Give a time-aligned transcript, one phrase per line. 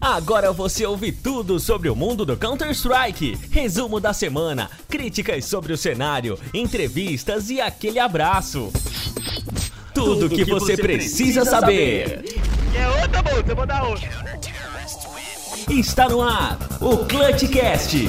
[0.00, 3.36] Agora você ouve tudo sobre o mundo do Counter-Strike.
[3.50, 8.72] Resumo da semana, críticas sobre o cenário, entrevistas e aquele abraço.
[9.92, 12.24] Tudo, tudo que, que, você, precisa, precisa saber.
[12.74, 14.08] É outra, bolsa, vou dar outra.
[15.68, 18.08] Está no ar o Clutchcast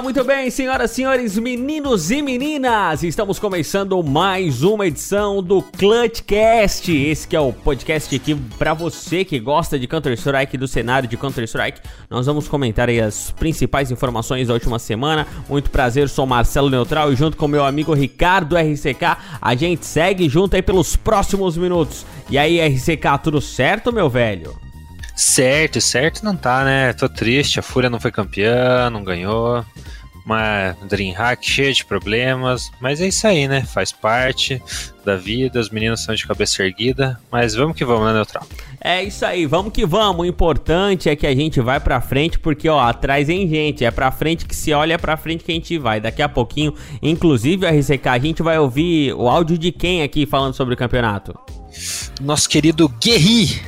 [0.00, 3.02] Muito bem, senhoras, senhores, meninos e meninas!
[3.02, 6.90] Estamos começando mais uma edição do Clutchcast.
[6.90, 11.16] Esse que é o podcast aqui para você que gosta de Counter-Strike, do cenário de
[11.16, 11.80] Counter-Strike.
[12.08, 15.26] Nós vamos comentar aí as principais informações da última semana.
[15.48, 20.28] Muito prazer, sou Marcelo Neutral e junto com meu amigo Ricardo RCK, a gente segue
[20.28, 22.06] junto aí pelos próximos minutos.
[22.30, 24.71] E aí, RCK, tudo certo, meu velho?
[25.14, 26.92] Certo, certo não tá, né?
[26.92, 29.64] Tô triste, a Fúria não foi campeã, não ganhou.
[30.24, 33.62] Uma Dreamhack cheia de problemas, mas é isso aí, né?
[33.62, 34.62] Faz parte
[35.04, 38.46] da vida, os meninos são de cabeça erguida, mas vamos que vamos, né, Neutral?
[38.80, 40.22] É isso aí, vamos que vamos.
[40.22, 43.84] O importante é que a gente vai pra frente, porque ó, atrás tem gente.
[43.84, 46.00] É pra frente que se olha, é pra frente que a gente vai.
[46.00, 46.72] Daqui a pouquinho,
[47.02, 51.34] inclusive, RCK, a gente vai ouvir o áudio de quem aqui falando sobre o campeonato?
[52.20, 53.60] Nosso querido Guerri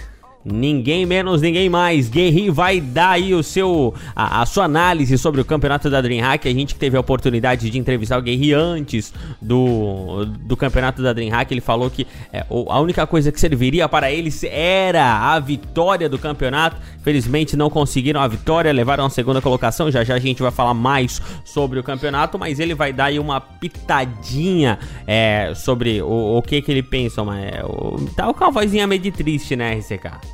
[0.45, 2.11] Ninguém menos, ninguém mais.
[2.11, 6.47] Guerri vai dar aí o seu, a, a, sua análise sobre o campeonato da DreamHack.
[6.47, 11.55] A gente teve a oportunidade de entrevistar o Guerri antes do, do campeonato da DreamHack.
[11.55, 16.19] Ele falou que é, a única coisa que serviria para eles era a vitória do
[16.19, 16.77] campeonato.
[17.03, 19.91] Felizmente não conseguiram a vitória, levaram a segunda colocação.
[19.91, 23.19] Já já a gente vai falar mais sobre o campeonato, mas ele vai dar aí
[23.19, 27.25] uma pitadinha é, sobre o, o que, que ele pensa.
[27.25, 30.34] Mas, é, o, tá com a vozinha meio de triste, né, RCK?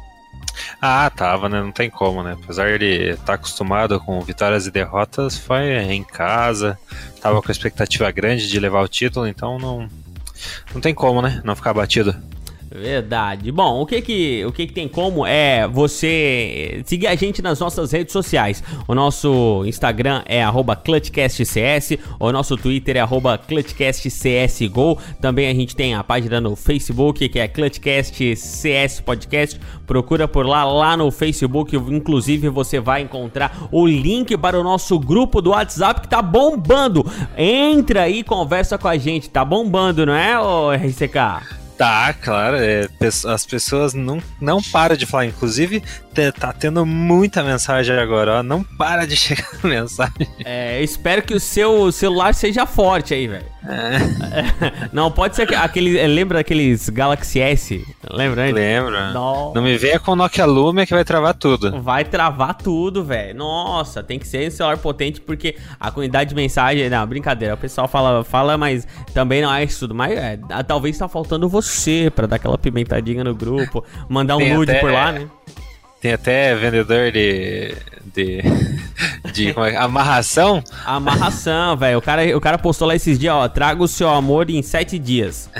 [0.80, 1.60] Ah, tava, né?
[1.60, 2.36] Não tem como, né?
[2.42, 6.78] Apesar de estar tá acostumado com vitórias e derrotas, foi em casa,
[7.20, 9.88] tava com a expectativa grande de levar o título, então não,
[10.74, 11.40] não tem como, né?
[11.44, 12.14] Não ficar batido.
[12.72, 13.50] Verdade.
[13.50, 17.58] Bom, o que que, o que que tem como é você seguir a gente nas
[17.58, 18.62] nossas redes sociais.
[18.86, 20.44] O nosso Instagram é
[20.84, 23.04] ClutchCastCS, o nosso Twitter é
[23.48, 24.98] ClutchCastCSGO.
[25.20, 29.60] Também a gente tem a página no Facebook que é ClutchCastCS Podcast.
[29.84, 31.74] Procura por lá, lá no Facebook.
[31.76, 37.04] Inclusive você vai encontrar o link para o nosso grupo do WhatsApp que tá bombando.
[37.36, 39.28] Entra aí e conversa com a gente.
[39.28, 40.36] Tá bombando, não é,
[40.76, 41.59] RCK?
[41.80, 42.58] Tá, claro.
[42.58, 42.86] É,
[43.26, 45.24] as pessoas não, não param de falar.
[45.24, 45.82] Inclusive,
[46.38, 48.42] tá tendo muita mensagem agora, ó.
[48.42, 50.28] Não para de chegar mensagem.
[50.44, 53.46] É, espero que o seu celular seja forte aí, velho.
[53.66, 54.88] É.
[54.92, 55.98] Não, pode ser aquele.
[55.98, 57.86] É, lembra daqueles Galaxy S?
[58.10, 58.52] Lembra, né?
[58.52, 59.12] Lembra.
[59.12, 59.52] Não.
[59.54, 61.80] não me venha com o Nokia Lumia que vai travar tudo.
[61.80, 63.36] Vai travar tudo, velho.
[63.36, 66.88] Nossa, tem que ser um celular potente porque a quantidade de mensagem.
[66.88, 67.54] Não, brincadeira.
[67.54, 69.94] O pessoal fala, fala mas também não é isso tudo.
[69.94, 71.69] Mas é, talvez tá faltando você
[72.14, 75.28] pra dar aquela pimentadinha no grupo, mandar um nude por lá, né?
[76.00, 77.74] Tem até vendedor de.
[78.14, 78.40] de.
[79.34, 80.64] de é, amarração?
[80.86, 81.98] Amarração, velho.
[81.98, 83.46] O cara, o cara postou lá esses dias, ó.
[83.48, 85.50] Traga o seu amor em sete dias.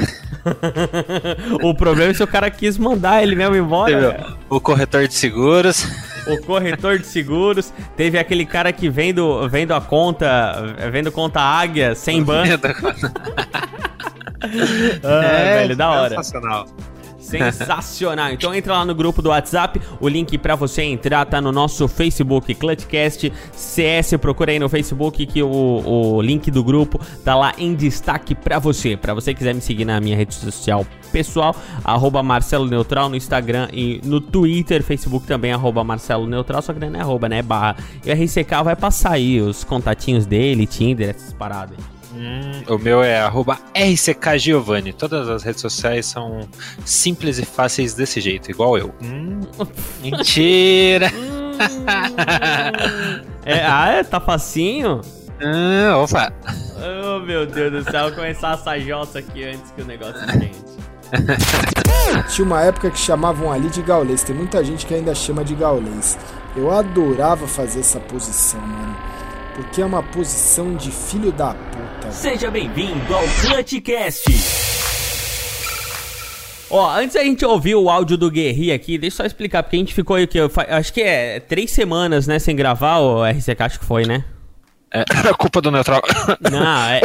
[1.63, 4.35] o problema é se o cara quis mandar ele mesmo embora.
[4.49, 5.87] O corretor de seguros.
[6.27, 7.71] O corretor de seguros.
[7.95, 10.75] Teve aquele cara que vendo, vendo a conta.
[10.91, 12.59] Vendo conta águia sem banco.
[15.03, 16.09] Ah, é, velho, da hora.
[16.11, 16.67] Sensacional.
[17.21, 18.33] Sensacional.
[18.33, 19.81] Então entra lá no grupo do WhatsApp.
[20.01, 24.17] O link para você entrar tá no nosso Facebook, Clutchcast CS.
[24.21, 25.49] Procura aí no Facebook que o,
[25.85, 28.97] o link do grupo tá lá em destaque para você.
[28.97, 33.69] Para você quiser me seguir na minha rede social pessoal, arroba Marcelo Neutral no Instagram
[33.73, 37.43] e no Twitter, Facebook também, arroba Marcelo Neutral, só que não é arroba, né?
[37.43, 37.77] Barra.
[38.07, 42.00] E o RCK vai passar aí os contatinhos dele, Tinder, essas paradas aí.
[42.13, 43.21] Hum, o meu é
[43.75, 44.93] RCKGiovanni.
[44.93, 46.49] Todas as redes sociais são
[46.85, 48.95] simples e fáceis desse jeito, igual eu.
[49.03, 49.41] Hum,
[50.03, 51.11] mentira!
[53.45, 54.03] é, ah, é?
[54.03, 55.01] Tá facinho?
[55.41, 56.33] Ah, opa!
[56.77, 60.71] Oh, meu Deus do céu, vou começar essa jossa aqui antes que o negócio quente.
[62.35, 64.23] Tinha uma época que chamavam ali de gaulês.
[64.23, 66.19] Tem muita gente que ainda chama de gaulês.
[66.57, 68.97] Eu adorava fazer essa posição, mano.
[69.55, 72.13] Porque é uma posição de filho da puta.
[72.13, 74.25] Seja bem-vindo ao Clutchcast.
[76.71, 79.75] Ó, antes a gente ouvir o áudio do Guerri aqui, deixa eu só explicar, porque
[79.75, 83.61] a gente ficou aí, que acho que é três semanas, né, sem gravar, o RCK
[83.61, 84.25] acho que foi, né?
[84.93, 86.03] É, é culpa do Neutral.
[86.51, 87.01] Não, é,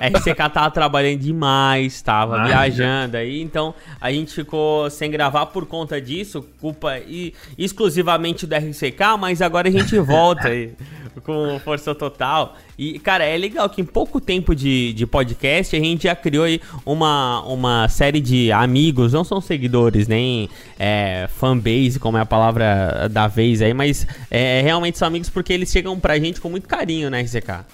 [0.00, 5.46] é, RCK tava trabalhando demais, tava ah, viajando aí, então a gente ficou sem gravar
[5.46, 10.74] por conta disso, culpa e, exclusivamente do RCK, mas agora a gente volta aí.
[11.22, 12.56] com força total.
[12.78, 16.44] E, cara, é legal que em pouco tempo de, de podcast a gente já criou
[16.44, 20.48] aí uma, uma série de amigos, não são seguidores, nem
[20.78, 25.52] é, fanbase, como é a palavra da vez aí, mas é, realmente são amigos porque
[25.52, 27.64] eles chegam pra gente com muito carinho, né, RCK?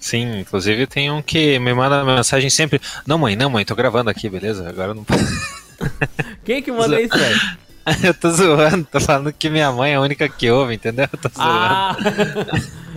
[0.00, 2.80] Sim, inclusive tem um que me manda mensagem sempre.
[3.06, 4.68] Não, mãe, não, mãe, tô gravando aqui, beleza?
[4.68, 5.04] Agora não.
[6.44, 7.65] Quem que manda isso, velho?
[8.02, 11.08] Eu tô zoando, tô falando que minha mãe é a única que ouve, entendeu?
[11.12, 11.40] Eu tô zoando.
[11.40, 11.96] Ah.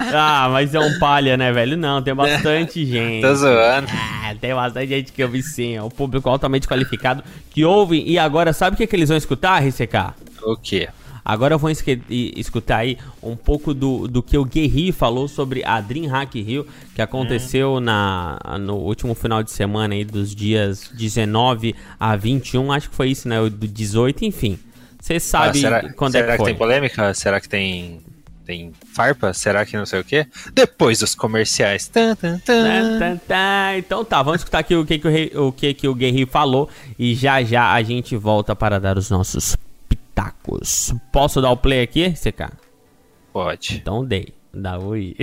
[0.45, 1.77] ah, mas é um palha, né, velho?
[1.77, 3.21] Não, tem bastante gente.
[3.21, 3.87] tô zoando.
[3.91, 5.75] Ah, tem bastante gente que ouve sim.
[5.75, 8.03] É um público altamente qualificado que ouve.
[8.03, 10.15] E agora, sabe o que, é que eles vão escutar, RCK?
[10.41, 10.89] O quê?
[11.23, 15.79] Agora eu vou escutar aí um pouco do, do que o Guerri falou sobre a
[15.79, 16.65] Dream Hack Rio,
[16.95, 17.79] que aconteceu hum.
[17.79, 23.11] na, no último final de semana aí, dos dias 19 a 21, acho que foi
[23.11, 23.37] isso, né?
[23.47, 24.57] Do 18, enfim.
[24.99, 27.13] Você sabe ah, será, quando será é que que tem polêmica?
[27.13, 28.01] Será que tem
[28.45, 29.31] tem farpa?
[29.31, 30.25] Será que não sei o quê?
[30.53, 31.87] Depois dos comerciais.
[31.87, 33.77] Tan, tan, tan.
[33.77, 36.67] Então tá, vamos escutar aqui o que, que o, o, que, que o Guerri falou
[36.97, 39.55] e já já a gente volta para dar os nossos
[39.87, 40.93] pitacos.
[41.11, 42.51] Posso dar o play aqui, CK?
[43.31, 43.75] Pode.
[43.75, 44.33] Então dei.
[44.51, 45.15] Dá oi.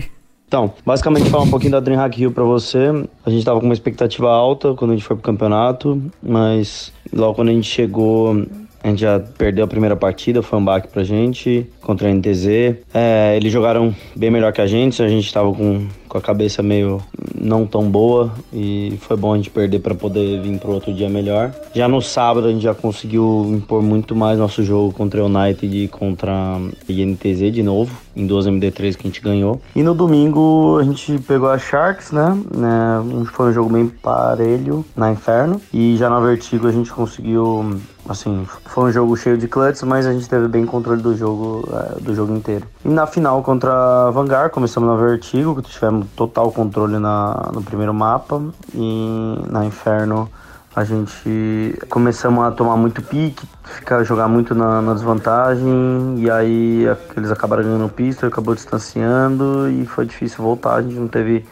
[0.47, 2.79] Então, basicamente falar um pouquinho da DreamHack Rio pra você.
[3.25, 7.35] A gente tava com uma expectativa alta quando a gente foi pro campeonato, mas logo
[7.35, 8.47] quando a gente chegou,
[8.87, 12.47] a gente já perdeu a primeira partida, foi um baque pra gente contra a NTZ.
[12.95, 16.63] É, eles jogaram bem melhor que a gente, a gente tava com, com a cabeça
[16.63, 17.03] meio
[17.39, 21.09] não tão boa e foi bom a gente perder para poder vir pro outro dia
[21.09, 21.53] melhor.
[21.75, 25.77] Já no sábado a gente já conseguiu impor muito mais nosso jogo contra o United
[25.77, 29.61] e contra a INTZ de novo, em duas MD3 que a gente ganhou.
[29.75, 32.37] E no domingo a gente pegou a Sharks, né?
[32.55, 33.25] né?
[33.33, 37.77] Foi um jogo bem parelho na Inferno e já na Vertigo a gente conseguiu
[38.09, 41.69] assim, foi um jogo cheio de clutches, mas a gente teve bem controle do jogo,
[41.73, 42.67] é, do jogo inteiro.
[42.85, 47.63] E na final contra a Vanguard, começamos na Vertigo, que tivemos total controle na, no
[47.63, 48.43] primeiro mapa,
[48.75, 50.31] e na Inferno
[50.75, 56.85] a gente começamos a tomar muito pique, ficar jogar muito na, na desvantagem, e aí
[57.17, 61.47] eles acabaram ganhando pista, acabou distanciando e foi difícil voltar, a gente não teve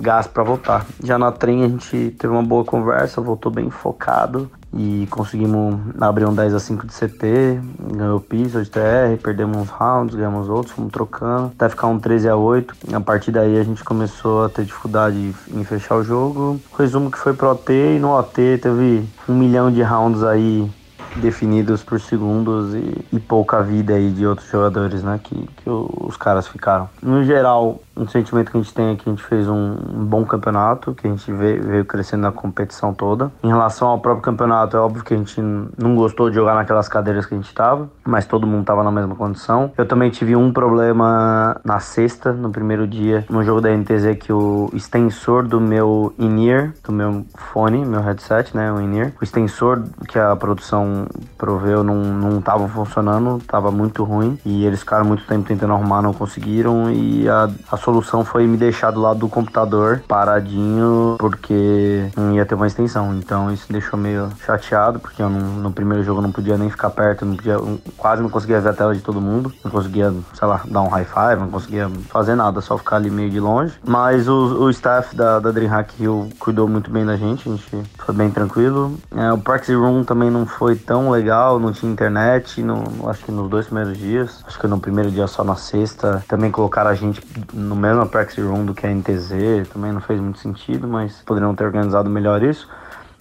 [0.00, 0.86] gás para voltar.
[1.02, 6.26] Já na trem a gente teve uma boa conversa, voltou bem focado e conseguimos abrir
[6.26, 7.60] um 10 a 5 de CT,
[7.94, 12.28] ganhou pista de TR, perdemos uns rounds, ganhamos outros, fomos trocando, até ficar um 13
[12.28, 12.74] a 8.
[12.92, 16.60] A partir daí a gente começou a ter dificuldade em fechar o jogo.
[16.78, 20.70] Resumo que foi pro OT e no OT teve um milhão de rounds aí
[21.16, 25.18] definidos por segundos e, e, pouca vida aí de outros jogadores, né?
[25.22, 26.90] Que, que os caras ficaram.
[27.02, 30.24] No geral, um sentimento que a gente tem é que a gente fez um, bom
[30.24, 33.32] campeonato, que a gente veio, crescendo na competição toda.
[33.42, 36.88] Em relação ao próprio campeonato, é óbvio que a gente não gostou de jogar naquelas
[36.88, 39.72] cadeiras que a gente estava, mas todo mundo estava na mesma condição.
[39.76, 44.32] Eu também tive um problema na sexta, no primeiro dia, no jogo da NTZ, que
[44.32, 49.82] o extensor do meu in-ear, do meu fone, meu headset, né, o in-ear, o extensor
[50.08, 51.06] que a produção
[51.38, 56.02] proveu não, não tava funcionando, tava muito ruim, e eles ficaram muito tempo tentando arrumar,
[56.02, 62.10] não conseguiram, e a, a solução foi me deixar do lado do computador paradinho porque
[62.16, 63.14] não ia ter uma extensão.
[63.14, 66.90] Então isso deixou meio chateado porque eu não, no primeiro jogo não podia nem ficar
[66.90, 67.56] perto, não podia,
[67.96, 70.88] quase não conseguia ver a tela de todo mundo, não conseguia, sei lá, dar um
[70.88, 73.78] high five, não conseguia fazer nada, só ficar ali meio de longe.
[73.86, 77.82] Mas o, o staff da, da DreamHack Hill cuidou muito bem da gente, a gente
[77.98, 78.98] foi bem tranquilo.
[79.14, 83.30] É, o Practice Room também não foi tão legal, não tinha internet, no, acho que
[83.30, 86.94] nos dois primeiros dias, acho que no primeiro dia só na sexta, também colocaram a
[86.94, 90.88] gente no no mesmo Apex Room do que a NTZ, também não fez muito sentido,
[90.88, 92.66] mas poderiam ter organizado melhor isso.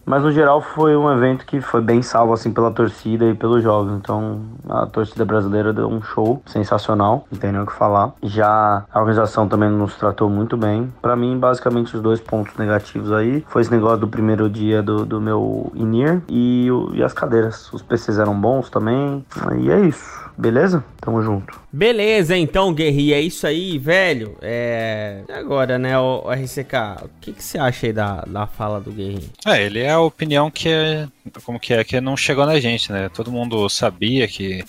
[0.06, 3.64] Mas no geral foi um evento que foi bem salvo assim pela torcida e pelos
[3.64, 3.92] jogos.
[3.94, 8.14] Então a torcida brasileira deu um show sensacional, não tem nem o que falar.
[8.22, 10.94] Já a organização também nos tratou muito bem.
[11.02, 15.06] Para mim, basicamente os dois pontos negativos aí foi esse negócio do primeiro dia do,
[15.06, 17.74] do meu INIR e, e as cadeiras.
[17.74, 19.26] Os PCs eram bons também.
[19.58, 20.25] E é isso.
[20.38, 20.84] Beleza?
[21.00, 21.60] Tamo junto.
[21.72, 24.38] Beleza, então, Guerri, é isso aí, velho.
[24.42, 25.22] É.
[25.34, 29.30] Agora, né, o RCK, o que, que você acha aí da, da fala do Guerri?
[29.46, 31.08] É, ele é a opinião que é.
[31.44, 31.84] Como que é?
[31.84, 33.10] Que não chegou na gente, né?
[33.10, 34.64] Todo mundo sabia que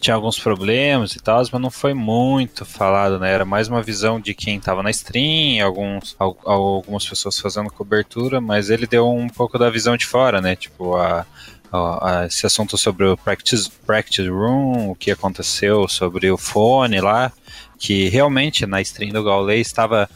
[0.00, 3.32] tinha alguns problemas e tal, mas não foi muito falado, né?
[3.32, 8.70] Era mais uma visão de quem tava na stream, alguns, algumas pessoas fazendo cobertura, mas
[8.70, 10.56] ele deu um pouco da visão de fora, né?
[10.56, 11.24] Tipo, a
[12.26, 17.32] esse assunto sobre o practice, practice room, o que aconteceu sobre o fone lá,
[17.78, 20.08] que realmente na stream do Gaulês estava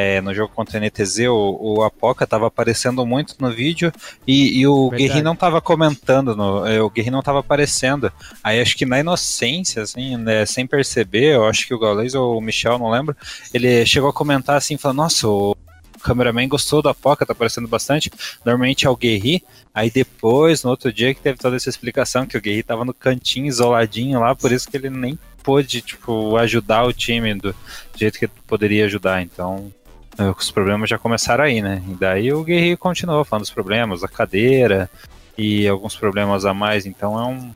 [0.00, 3.92] é, no jogo contra o NTZ, o, o Apoca tava aparecendo muito no vídeo
[4.24, 8.12] e, e o Guerri não tava comentando, no, é, o Guerri não tava aparecendo.
[8.44, 12.38] Aí acho que na inocência, assim, né, sem perceber, eu acho que o Gaules ou
[12.38, 13.16] o Michel, não lembro,
[13.52, 15.56] ele chegou a comentar assim, falando, nossa, o
[15.98, 18.10] cameraman gostou da Apoca, tá aparecendo bastante.
[18.44, 19.42] Normalmente é o Guerri.
[19.74, 22.94] Aí depois, no outro dia, que teve toda essa explicação que o Guerri tava no
[22.94, 27.54] cantinho, isoladinho lá, por isso que ele nem pôde, tipo, ajudar o time do
[27.96, 29.22] jeito que poderia ajudar.
[29.22, 29.72] Então,
[30.18, 31.82] é, os problemas já começaram aí, né?
[31.88, 34.90] E daí o Guerri continuou falando dos problemas, a cadeira
[35.38, 36.84] e alguns problemas a mais.
[36.84, 37.54] Então é um.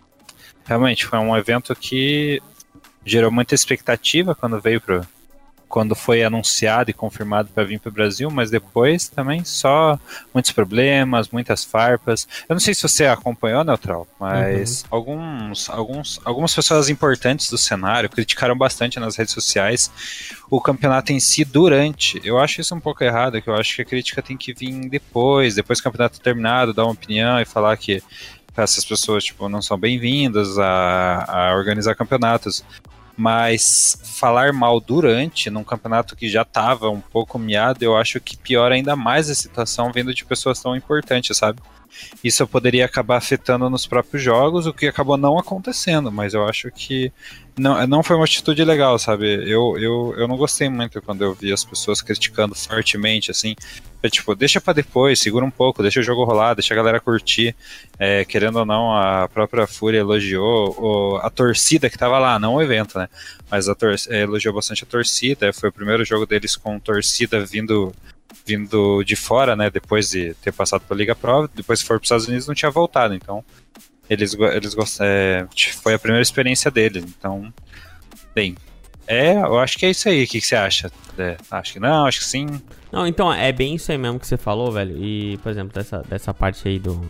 [0.64, 2.40] Realmente foi um evento que
[3.04, 5.04] gerou muita expectativa quando veio pro,
[5.72, 9.98] quando foi anunciado e confirmado para vir para o Brasil, mas depois também só
[10.34, 12.28] muitos problemas, muitas farpas.
[12.46, 14.88] Eu não sei se você acompanhou, Neutral, mas uhum.
[14.90, 19.90] alguns, alguns, algumas pessoas importantes do cenário criticaram bastante nas redes sociais
[20.50, 22.20] o campeonato em si durante.
[22.22, 24.90] Eu acho isso um pouco errado, que eu acho que a crítica tem que vir
[24.90, 28.02] depois, depois que o campeonato terminado, dar uma opinião e falar que
[28.54, 32.62] essas pessoas tipo, não são bem-vindas a, a organizar campeonatos
[33.16, 38.36] mas falar mal durante, num campeonato que já estava um pouco miado, eu acho que
[38.36, 41.60] piora ainda mais a situação vindo de pessoas tão importantes, sabe?
[42.22, 46.70] Isso poderia acabar afetando nos próprios jogos, o que acabou não acontecendo, mas eu acho
[46.70, 47.12] que
[47.56, 49.26] não, não foi uma atitude legal, sabe?
[49.50, 53.54] Eu, eu, eu não gostei muito quando eu vi as pessoas criticando fortemente, assim.
[54.02, 56.98] É, tipo, deixa para depois, segura um pouco, deixa o jogo rolar, deixa a galera
[56.98, 57.54] curtir.
[57.98, 62.54] É, querendo ou não, a própria Fúria elogiou o, a torcida que tava lá, não
[62.54, 63.08] o evento, né?
[63.50, 65.52] Mas a tor é, elogiou bastante a torcida.
[65.52, 67.92] Foi o primeiro jogo deles com torcida vindo
[68.46, 69.70] vindo de fora, né?
[69.70, 72.54] Depois de ter passado pela Liga Pro, depois que for para os Estados Unidos não
[72.54, 73.14] tinha voltado.
[73.14, 73.44] Então,
[74.08, 75.46] eles, eles é,
[75.82, 77.04] foi a primeira experiência deles.
[77.04, 77.52] Então,
[78.34, 78.56] bem,
[79.06, 80.24] é, eu acho que é isso aí.
[80.24, 80.90] O que, que você acha?
[81.18, 82.46] É, acho que não, acho que sim.
[82.90, 84.96] Não, então, é bem isso aí mesmo que você falou, velho.
[85.02, 87.00] E, por exemplo, dessa, dessa parte aí do,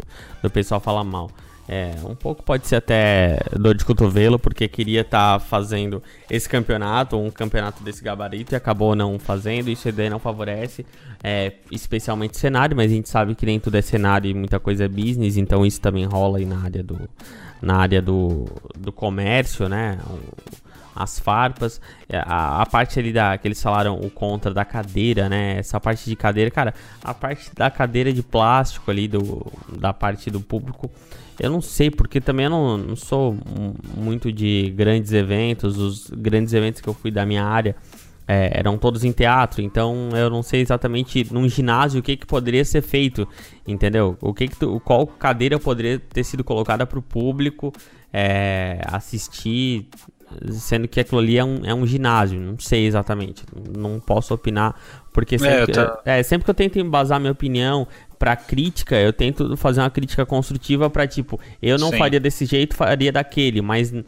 [0.42, 1.30] do pessoal falar mal.
[1.68, 6.48] É, um pouco pode ser até dor de cotovelo, porque queria estar tá fazendo esse
[6.48, 9.70] campeonato, um campeonato desse gabarito, e acabou não fazendo.
[9.70, 10.84] Isso daí não favorece,
[11.22, 14.84] é, especialmente cenário, mas a gente sabe que nem tudo é cenário e muita coisa
[14.84, 17.08] é business, então isso também rola aí na área do,
[17.60, 19.98] na área do, do comércio, né?
[20.94, 25.26] as farpas, é, a, a, parte ali da que eles falaram o contra da cadeira,
[25.26, 25.58] né?
[25.58, 30.30] Essa parte de cadeira, cara, a parte da cadeira de plástico ali do da parte
[30.30, 30.90] do público
[31.42, 33.36] eu não sei, porque também eu não, não sou
[33.96, 35.76] muito de grandes eventos.
[35.76, 37.74] Os grandes eventos que eu fui da minha área
[38.26, 42.26] é, eram todos em teatro, então eu não sei exatamente num ginásio o que, que
[42.26, 43.26] poderia ser feito,
[43.66, 44.16] entendeu?
[44.20, 47.72] O que, que tu, qual cadeira poderia ter sido colocada para o público
[48.12, 49.88] é, assistir,
[50.52, 53.44] sendo que aquilo ali é um, é um ginásio, não sei exatamente,
[53.76, 54.74] não posso opinar,
[55.12, 56.00] porque é, sempre, é, tá...
[56.04, 57.86] é, sempre que eu tento embasar minha opinião
[58.22, 61.98] pra crítica, eu tento fazer uma crítica construtiva para tipo, eu não Sim.
[61.98, 64.04] faria desse jeito, faria daquele, mas uhum.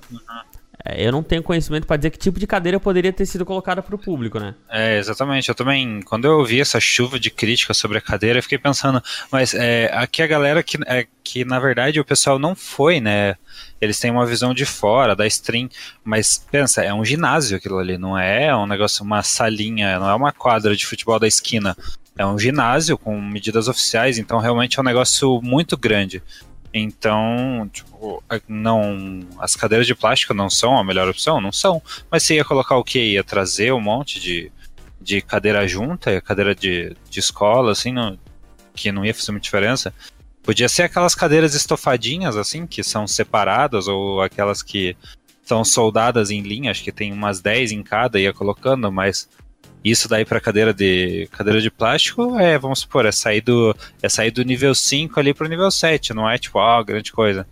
[0.95, 3.93] eu não tenho conhecimento para dizer que tipo de cadeira poderia ter sido colocada para
[3.93, 4.55] o público, né?
[4.71, 5.49] É, exatamente.
[5.49, 9.03] Eu também, quando eu ouvi essa chuva de crítica sobre a cadeira, eu fiquei pensando,
[9.33, 13.35] mas é, aqui a galera que, é, que na verdade o pessoal não foi, né?
[13.81, 15.69] Eles têm uma visão de fora da stream,
[16.05, 20.15] mas pensa, é um ginásio aquilo ali, não é um negócio, uma salinha, não é
[20.15, 21.77] uma quadra de futebol da esquina
[22.17, 26.23] é um ginásio com medidas oficiais, então realmente é um negócio muito grande.
[26.73, 31.81] Então, tipo, não, as cadeiras de plástico não são a melhor opção, não são.
[32.11, 32.99] Mas você ia colocar o que?
[32.99, 34.51] Ia trazer um monte de,
[35.01, 38.19] de cadeira junta, cadeira de, de escola, assim, não,
[38.75, 39.95] que não ia fazer muita diferença.
[40.43, 44.97] Podia ser aquelas cadeiras estofadinhas, assim, que são separadas, ou aquelas que
[45.45, 49.29] são soldadas em linha, acho que tem umas 10 em cada, ia colocando, mas
[49.85, 54.09] isso daí para cadeira de cadeira de plástico é, vamos supor, é sair do é
[54.09, 57.47] sair do nível 5 ali pro nível 7, não é tipo, ah, grande coisa.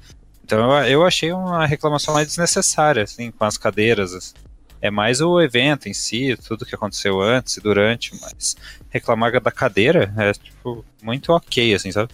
[0.45, 4.15] Então eu, eu achei uma reclamação mais desnecessária assim com as cadeiras.
[4.15, 4.35] Assim.
[4.83, 8.57] É mais o evento em si, tudo que aconteceu antes e durante, mas
[8.91, 12.11] reclamar da cadeira é tipo muito OK assim, sabe?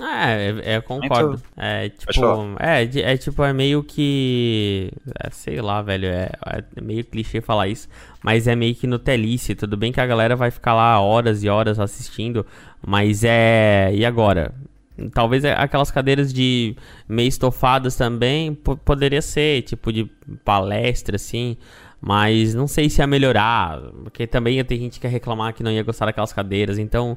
[0.00, 1.30] É, é, é concordo.
[1.30, 1.44] Muito...
[1.56, 4.92] É tipo, é, é tipo, é meio que.
[5.22, 6.06] É, sei lá, velho.
[6.06, 7.88] É, é, meio clichê falar isso.
[8.22, 9.54] Mas é meio que no telice.
[9.54, 12.46] Tudo bem que a galera vai ficar lá horas e horas assistindo.
[12.86, 13.90] Mas é.
[13.94, 14.54] E agora?
[15.12, 16.76] Talvez é aquelas cadeiras de
[17.08, 20.04] meio estofadas também poderia ser, tipo de
[20.44, 21.56] palestra, assim.
[22.06, 23.80] Mas não sei se ia melhorar.
[24.02, 26.78] Porque também ter gente que ia reclamar que não ia gostar daquelas cadeiras.
[26.78, 27.16] Então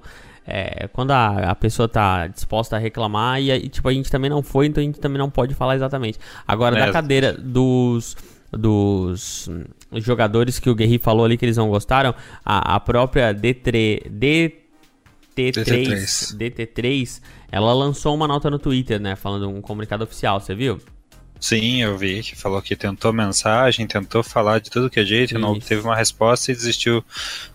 [0.50, 4.30] é, quando a, a, pessoa tá disposta a reclamar e, e, tipo, a gente também
[4.30, 6.18] não foi, então a gente também não pode falar exatamente.
[6.48, 8.16] Agora, é, da cadeira dos,
[8.50, 9.50] dos
[9.96, 12.16] jogadores que o Guerri falou ali que eles não gostaram,
[12.46, 19.60] a, a própria D3, DT3, DT3, ela lançou uma nota no Twitter, né, falando um
[19.60, 20.80] comunicado oficial, você viu?
[21.40, 25.32] Sim, eu vi que falou que tentou mensagem, tentou falar de tudo que é jeito,
[25.32, 25.40] Isso.
[25.40, 27.04] não obteve uma resposta e desistiu.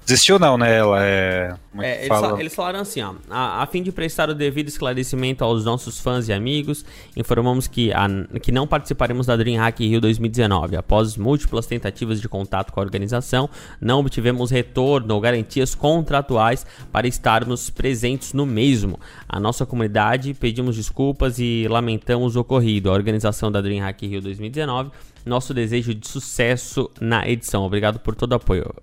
[0.04, 0.76] Desistiu não, né?
[0.76, 1.54] Ela é.
[1.78, 2.40] é, é eles, fala?
[2.40, 3.14] eles, falaram assim, ó.
[3.30, 6.84] A, a, fim de prestar o devido esclarecimento aos nossos fãs e amigos,
[7.16, 8.08] informamos que, a,
[8.42, 10.76] que não participaremos da DreamHack Rio 2019.
[10.76, 13.48] Após múltiplas tentativas de contato com a organização,
[13.80, 18.98] não obtivemos retorno ou garantias contratuais para estarmos presentes no mesmo.
[19.28, 22.90] A nossa comunidade pedimos desculpas e lamentamos o ocorrido.
[22.90, 24.90] A organização da DreamHack Rio 2019
[25.24, 27.64] nosso desejo de sucesso na edição.
[27.64, 28.74] Obrigado por todo o apoio.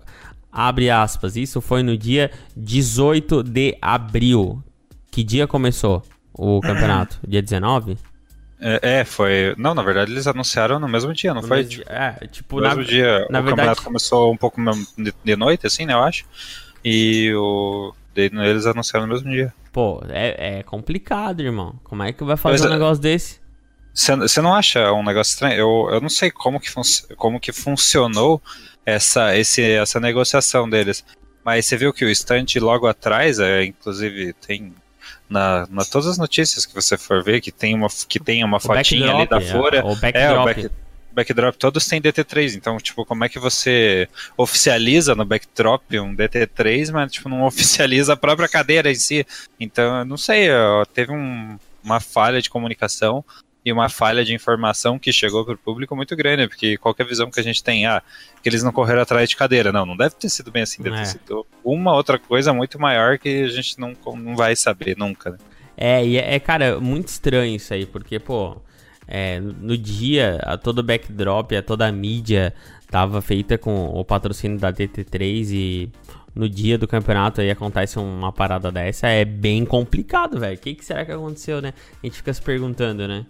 [0.50, 1.36] Abre aspas.
[1.36, 4.62] Isso foi no dia 18 de abril.
[5.10, 7.18] Que dia começou o campeonato?
[7.26, 7.96] dia 19?
[8.62, 9.54] É, é, foi.
[9.56, 11.58] Não, na verdade eles anunciaram no mesmo dia, não no foi?
[11.58, 13.18] Mesmo, é, tipo, no mesmo na, dia.
[13.30, 13.46] Na o verdade...
[13.50, 14.60] campeonato começou um pouco
[15.24, 16.26] de noite, assim, né, eu acho.
[16.84, 17.94] E o.
[18.14, 19.54] Eles anunciaram no mesmo dia.
[19.72, 21.76] Pô, é, é complicado, irmão.
[21.84, 23.39] Como é que vai fazer Mas, um é- negócio desse?
[23.92, 25.58] Você não acha um negócio estranho?
[25.58, 26.70] Eu, eu não sei como que,
[27.16, 28.40] como que funcionou
[28.84, 31.04] essa, esse, essa negociação deles.
[31.44, 34.72] Mas você viu que o stand logo atrás, é, inclusive, tem
[35.28, 38.60] na, na todas as notícias que você for ver que tem uma, que tem uma
[38.60, 39.84] fotinha ali da é, Folha.
[39.84, 40.16] O backdrop.
[40.16, 40.70] É, o back,
[41.12, 46.92] backdrop, todos têm DT3, então, tipo, como é que você oficializa no backdrop um DT3,
[46.92, 49.26] mas, tipo, não oficializa a própria cadeira em si?
[49.58, 50.48] Então, eu não sei,
[50.94, 53.24] teve um, uma falha de comunicação
[53.64, 57.30] e uma falha de informação que chegou para o público muito grande, porque qualquer visão
[57.30, 58.02] que a gente tem, ah,
[58.42, 60.96] que eles não correram atrás de cadeira, não, não deve ter sido bem assim, deve
[60.96, 61.00] é.
[61.00, 65.30] ter sido uma outra coisa muito maior que a gente não, não vai saber nunca.
[65.30, 65.38] Né?
[65.76, 68.56] É, e é, é, cara, muito estranho isso aí, porque, pô,
[69.06, 72.54] é, no dia, a todo o backdrop, a toda a mídia
[72.90, 75.92] tava feita com o patrocínio da DT3 e
[76.34, 80.56] no dia do campeonato aí acontece uma parada dessa, é bem complicado, velho.
[80.56, 81.72] O que, que será que aconteceu, né?
[82.02, 83.26] A gente fica se perguntando, né?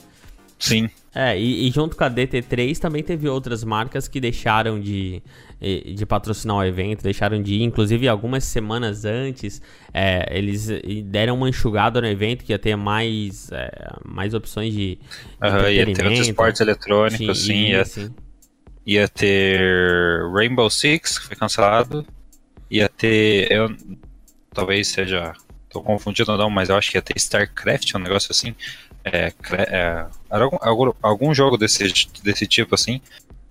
[0.60, 0.90] Sim.
[1.12, 5.20] É, e, e, junto com a DT3 também teve outras marcas que deixaram de,
[5.60, 7.62] de patrocinar o evento, deixaram de ir.
[7.62, 9.60] Inclusive, algumas semanas antes,
[9.92, 10.68] é, eles
[11.06, 13.70] deram uma enxugada no evento que ia ter mais, é,
[14.04, 14.98] mais opções de.
[15.42, 17.46] Uhum, ia ter outros esportes eletrônicos, sim.
[17.46, 18.14] sim ia, sim.
[18.86, 22.06] ia ter Rainbow Six, que foi cancelado.
[22.70, 23.50] Ia ter.
[23.50, 23.74] Eu,
[24.54, 25.32] talvez seja.
[25.68, 28.56] Tô confundindo ou não, mas eu acho que ia ter StarCraft, um negócio assim
[29.04, 33.00] é, é, algum, algum jogo desse, desse tipo assim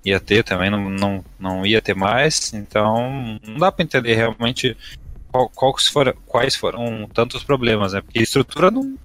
[0.04, 4.78] ia ter também, não, não, não ia ter mais, então não dá para entender realmente
[5.32, 8.02] qual, quais, foram, quais foram tantos problemas, né?
[8.02, 8.98] Porque estrutura não,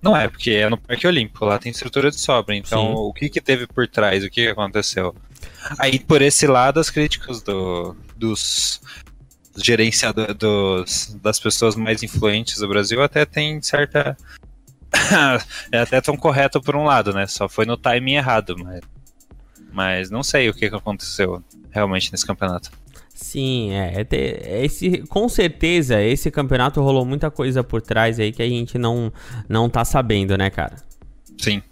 [0.00, 2.92] não é, porque é no Parque Olímpico, lá tem estrutura de sobra, então Sim.
[2.94, 5.14] o que que teve por trás, o que, que aconteceu?
[5.78, 8.80] Aí por esse lado as críticas do, dos
[9.56, 14.16] gerenciadores, dos, das pessoas mais influentes do Brasil até tem certa
[15.72, 17.26] é até tão correto por um lado, né?
[17.26, 18.80] Só foi no timing errado, mas,
[19.72, 22.70] mas não sei o que, que aconteceu realmente nesse campeonato.
[23.14, 28.42] Sim, é, é, esse, com certeza esse campeonato rolou muita coisa por trás aí que
[28.42, 29.12] a gente não,
[29.48, 30.76] não tá sabendo, né, cara?
[31.38, 31.62] Sim.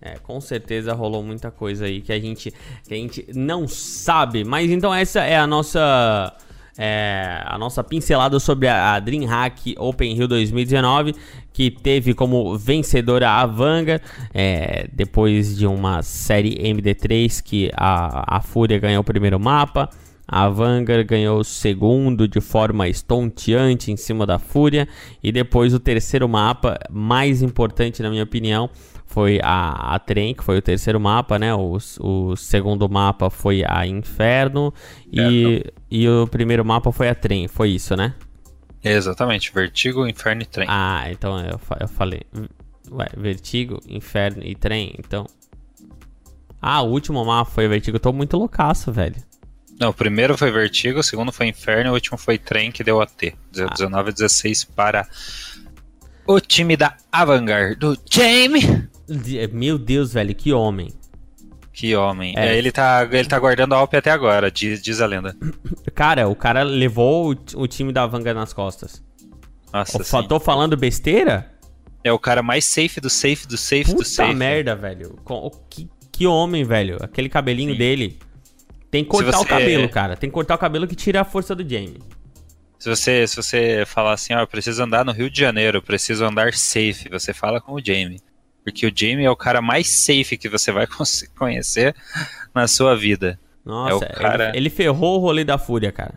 [0.00, 2.52] É, com certeza rolou muita coisa aí que a gente,
[2.88, 4.42] que a gente não sabe.
[4.42, 6.36] Mas então essa é a nossa
[6.76, 11.14] é, a nossa pincelada sobre a, a DreamHack Open Rio 2019,
[11.52, 14.00] que teve como vencedora a Vanga,
[14.32, 19.88] é, depois de uma série MD3 que a, a Fúria ganhou o primeiro mapa.
[20.26, 24.88] A Vanguard ganhou o segundo de forma estonteante em cima da Fúria.
[25.22, 28.70] E depois o terceiro mapa, mais importante na minha opinião,
[29.12, 31.54] foi a, a Trem, que foi o terceiro mapa, né?
[31.54, 34.72] O, o segundo mapa foi a Inferno
[35.12, 38.14] e, e o primeiro mapa foi a Trem, foi isso, né?
[38.82, 40.66] Exatamente, Vertigo, Inferno e Trem.
[40.68, 42.22] Ah, então eu, eu falei.
[42.90, 45.26] Ué, Vertigo, Inferno e Trem, então.
[46.60, 49.16] Ah, o último mapa foi Vertigo, eu tô muito loucaço, velho.
[49.78, 52.84] Não, o primeiro foi Vertigo, o segundo foi Inferno e o último foi Trem, que
[52.84, 53.34] deu AT.
[53.50, 55.08] 19 a 16 para
[56.26, 58.88] o time da Avangard, do Jamie.
[59.52, 60.92] Meu Deus, velho, que homem.
[61.72, 62.34] Que homem.
[62.36, 62.48] É.
[62.48, 65.34] É, ele, tá, ele tá guardando a Alp até agora, diz, diz a lenda.
[65.94, 69.02] Cara, o cara levou o, o time da Vanga nas costas.
[69.72, 71.50] Nossa, Eu tô falando besteira?
[72.04, 74.28] É o cara mais safe do safe do safe Puta do safe.
[74.28, 75.16] Puta merda, velho.
[75.70, 76.98] Que, que homem, velho.
[77.00, 77.78] Aquele cabelinho sim.
[77.78, 78.18] dele.
[78.90, 79.44] Tem que cortar você...
[79.44, 80.16] o cabelo, cara.
[80.16, 82.02] Tem que cortar o cabelo que tira a força do Jamie.
[82.78, 86.24] Se você, se você falar assim, ó, eu preciso andar no Rio de Janeiro, preciso
[86.24, 88.20] andar safe, você fala com o Jamie.
[88.64, 90.86] Porque o Jamie é o cara mais safe que você vai
[91.36, 91.94] conhecer
[92.54, 93.38] na sua vida.
[93.64, 94.48] Nossa, é cara...
[94.50, 96.14] ele, ele ferrou o rolê da Fúria, cara.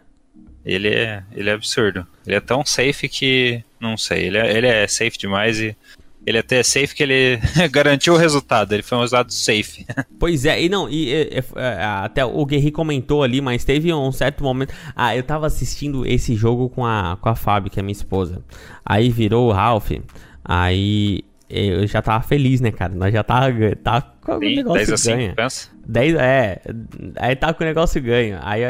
[0.66, 2.08] Ele é, ele é absurdo.
[2.26, 3.64] Ele é tão safe que.
[3.80, 4.26] Não sei.
[4.26, 5.78] Ele é, ele é safe demais e.
[6.26, 8.74] Ele é até safe que ele garantiu o resultado.
[8.74, 9.86] Ele foi um resultado safe.
[10.18, 11.44] Pois é, e não, e, e, e
[12.04, 14.74] até o Guerri comentou ali, mas teve um certo momento.
[14.96, 18.44] Ah, eu tava assistindo esse jogo com a, com a Fábio, que é minha esposa.
[18.84, 19.92] Aí virou o Ralph.
[20.44, 22.94] Aí eu já tava feliz, né, cara?
[22.94, 23.54] Nós já tava,
[23.84, 25.30] tava com o negócio 10 a ganha.
[25.30, 25.70] 5, pensa?
[25.88, 26.62] 10, é,
[27.18, 28.40] aí tava com o negócio ganho.
[28.42, 28.62] Aí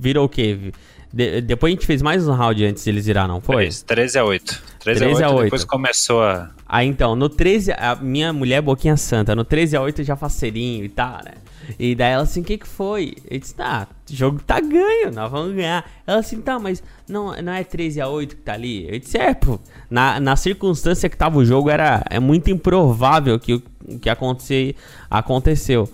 [0.00, 0.72] virou o quê?
[1.14, 3.62] De, depois a gente fez mais um round antes de eles virar, não foi?
[3.66, 4.62] Fez 13 a 8.
[4.80, 5.44] 13, 13 a 8, 8.
[5.44, 6.50] Depois começou a.
[6.66, 10.16] Ah, então, no 13, a minha mulher é boquinha santa, no 13 a 8 já
[10.16, 11.34] faceirinho e tal, né?
[11.78, 13.14] E daí ela assim, o que que foi?
[13.30, 15.88] Eu disse, tá, o jogo tá ganho, nós vamos ganhar.
[16.04, 18.92] Ela assim, tá, mas não, não é 13 a 8 que tá ali?
[18.92, 23.38] Eu disse, é, pô, na, na circunstância que tava o jogo, era, é muito improvável
[23.38, 23.62] que o
[24.00, 24.74] que acontecer,
[25.08, 25.88] aconteceu.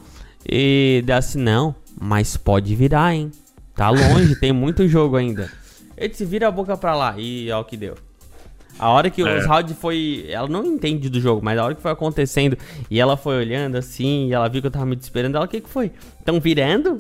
[0.49, 3.31] E daí assim, não, mas pode virar, hein?
[3.75, 5.51] Tá longe, tem muito jogo ainda.
[5.97, 7.95] Ele se vira a boca pra lá e ó o que deu.
[8.79, 9.39] A hora que é.
[9.39, 10.25] os rounds foi.
[10.29, 12.57] Ela não entende do jogo, mas a hora que foi acontecendo
[12.91, 15.49] e ela foi olhando assim, e ela viu que eu tava me desesperando, ela, o
[15.49, 15.93] que que foi?
[16.25, 16.97] Tão virando?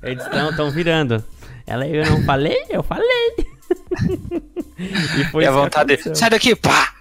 [0.00, 1.24] eu disse, não, tão virando.
[1.66, 2.64] Ela, eu não falei?
[2.70, 3.34] Eu falei.
[4.78, 6.94] e foi e a vontade de, sai daqui, pá!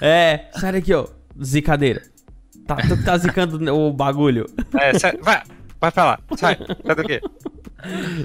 [0.00, 1.06] É, sai daqui, ó,
[1.42, 2.02] zicadeira.
[2.64, 4.46] Tá, tu que tá zicando o bagulho.
[4.80, 5.42] É, sai, vai,
[5.84, 7.20] Vai pra lá, sai, sai daqui.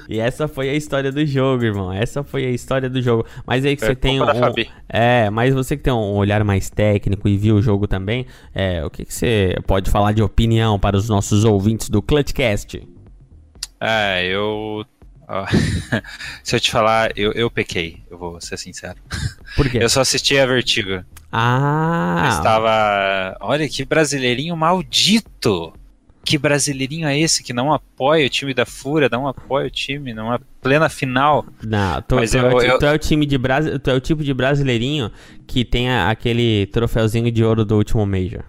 [0.08, 1.92] E essa foi a história do jogo, irmão.
[1.92, 3.26] Essa foi a história do jogo.
[3.46, 4.24] Mas aí que é, você tem um,
[4.88, 8.82] é, mas você que tem um olhar mais técnico e viu o jogo também, é,
[8.82, 12.82] o que, que você pode falar de opinião para os nossos ouvintes do Clutchcast?
[13.78, 14.86] É, eu
[16.42, 18.96] se eu te falar, eu, eu pequei, eu vou ser sincero.
[19.54, 19.76] Por quê?
[19.84, 21.04] Eu só assisti a Vertigo.
[21.30, 22.22] Ah!
[22.24, 23.36] Eu estava.
[23.40, 25.74] Olha que brasileirinho maldito!
[26.24, 30.12] Que brasileirinho é esse que não apoia o time da Fúria, não apoia o time
[30.12, 31.44] numa plena final?
[31.62, 33.38] Não, tu, tu, eu, eu, tu é o time de
[33.82, 35.10] tu é o tipo de brasileirinho
[35.46, 38.44] que tem a, aquele troféuzinho de ouro do último Major.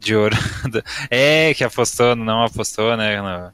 [0.00, 0.36] De ouro.
[1.10, 3.20] É, que apostou, não apostou, né?
[3.22, 3.52] Não,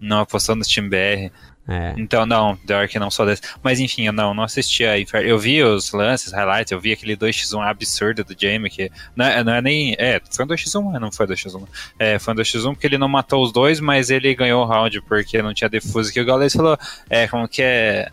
[0.00, 1.32] não apostou no time BR.
[1.68, 1.94] É.
[1.96, 3.42] Então, não, Dark não sou desse.
[3.62, 6.92] Mas enfim, eu não, não assisti a Infer Eu vi os lances, highlights, eu vi
[6.92, 9.96] aquele 2x1 absurdo do Jamie, que não é, não é nem.
[9.98, 11.66] É, foi um 2x1, não foi 2x1.
[11.98, 15.00] É, foi um 2x1 porque ele não matou os dois, mas ele ganhou o round
[15.02, 16.12] porque não tinha defuso.
[16.12, 16.78] Que o Gaules falou,
[17.10, 18.10] é, como que é.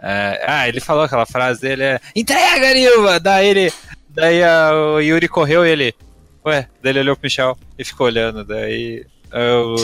[0.00, 2.00] é ah, ele falou aquela frase dele, é.
[2.14, 3.18] Entrega, Nilva!
[3.18, 3.72] Daí ele.
[4.08, 5.94] Daí a, o Yuri correu e ele.
[6.46, 8.44] Ué, daí ele olhou pro Michel e ficou olhando.
[8.44, 9.76] Daí o,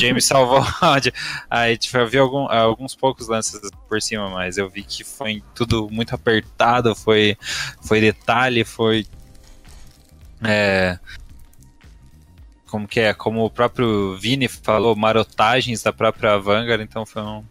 [0.00, 1.12] James salvou o round.
[1.50, 5.42] Aí tipo, eu vi algum, alguns poucos lances por cima, mas eu vi que foi
[5.54, 7.36] tudo muito apertado, foi,
[7.82, 9.06] foi detalhe, foi.
[10.42, 10.98] É,
[12.66, 13.14] como que é?
[13.14, 17.44] Como o próprio Vini falou, marotagens da própria Vanguard, então foi um,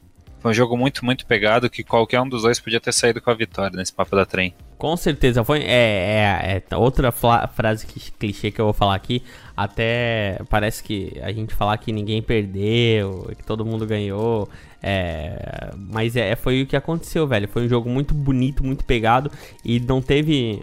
[0.44, 3.32] foi um jogo muito, muito pegado que qualquer um dos dois podia ter saído com
[3.32, 4.54] a vitória nesse papo da trem.
[4.78, 9.24] Com certeza, foi é, é, é outra frase que, clichê que eu vou falar aqui.
[9.56, 14.50] Até parece que a gente falar que ninguém perdeu, que todo mundo ganhou.
[14.82, 17.48] É, mas é, foi o que aconteceu, velho.
[17.48, 19.32] Foi um jogo muito bonito, muito pegado
[19.64, 20.62] e não teve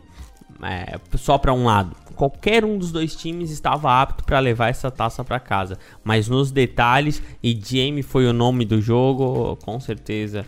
[0.62, 1.96] é, só para um lado.
[2.14, 6.50] Qualquer um dos dois times estava apto para levar essa taça para casa, mas nos
[6.50, 10.44] detalhes e Jamie foi o nome do jogo, com certeza.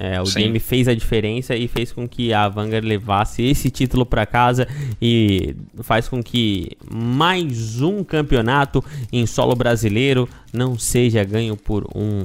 [0.00, 0.40] É, o Sim.
[0.40, 4.66] game fez a diferença e fez com que a Vanguard levasse esse título para casa
[5.00, 12.24] e faz com que mais um campeonato em solo brasileiro não seja ganho por um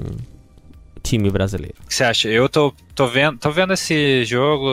[1.04, 1.76] time brasileiro.
[1.84, 2.30] O que você acha?
[2.30, 4.70] Eu tô, tô, vendo, tô vendo esse jogo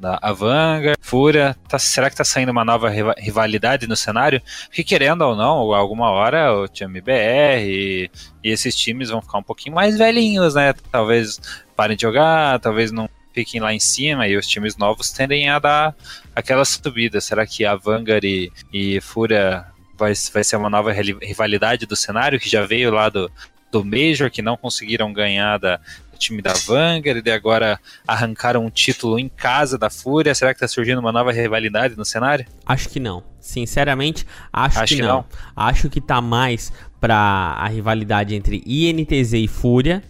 [0.00, 4.40] da Avanga, Fúria, tá, será que tá saindo uma nova rivalidade no cenário?
[4.66, 8.10] Porque querendo ou não, alguma hora o time BR e,
[8.42, 10.72] e esses times vão ficar um pouquinho mais velhinhos, né?
[10.90, 11.38] Talvez
[11.76, 15.58] parem de jogar, talvez não fiquem lá em cima e os times novos tendem a
[15.58, 15.94] dar
[16.34, 17.20] aquela subida.
[17.20, 19.66] Será que a Vanguard e, e Fúria
[19.98, 23.30] vai, vai ser uma nova rivalidade do cenário que já veio lá do,
[23.70, 25.78] do Major, que não conseguiram ganhar da,
[26.20, 30.34] time da Vanguard e agora arrancaram um título em casa da Fúria.
[30.34, 32.46] Será que tá surgindo uma nova rivalidade no cenário?
[32.64, 33.24] Acho que não.
[33.40, 35.16] Sinceramente, acho, acho que, que não.
[35.16, 35.24] não.
[35.56, 40.02] Acho que tá mais pra a rivalidade entre INTZ e Fúria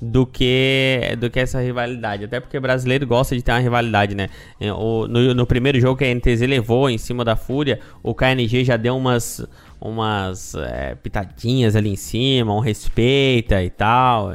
[0.00, 2.24] do que do que essa rivalidade.
[2.24, 4.28] Até porque brasileiro gosta de ter uma rivalidade, né?
[4.58, 8.14] É, o, no, no primeiro jogo que a NTZ levou em cima da Fúria, o
[8.14, 9.46] KNG já deu umas
[9.80, 14.34] umas é, pitadinhas ali em cima, um respeita e tal.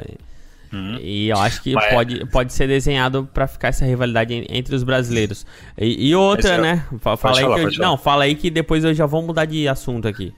[0.72, 0.98] Uhum.
[1.02, 4.76] E eu acho que Mas- pode, pode ser desenhado pra ficar essa rivalidade en- entre
[4.76, 5.46] os brasileiros.
[5.78, 6.86] E, e outra, eu- né?
[7.00, 9.46] Fa- Fala aí falar, que eu- não, fala aí que depois eu já vou mudar
[9.46, 10.34] de assunto aqui.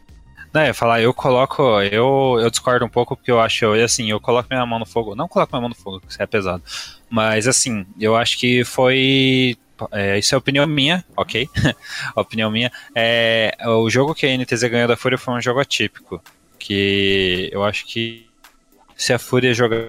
[0.54, 3.86] Não, eu ia falar, eu coloco, eu, eu discordo um pouco porque eu acho, eu,
[3.86, 6.22] assim, eu coloco minha mão no fogo, não coloco minha mão no fogo, porque isso
[6.22, 6.62] é pesado,
[7.10, 9.56] mas assim, eu acho que foi,
[9.94, 11.48] é, isso é opinião minha, ok?
[12.18, 16.22] opinião minha, é, o jogo que a NTZ ganhou da Fúria foi um jogo atípico,
[16.60, 18.28] que eu acho que
[18.98, 19.88] se a Fúria jogar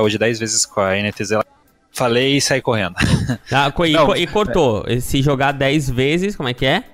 [0.00, 1.44] hoje 10 vezes com a NTZ, ela
[1.92, 2.94] falei e saí correndo.
[3.52, 4.84] Ah, e, Não, e cortou.
[5.00, 6.84] Se jogar 10 vezes, como é que é?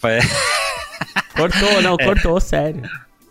[0.00, 0.20] Vai-
[1.36, 2.82] Cortou, não, cortou, sério.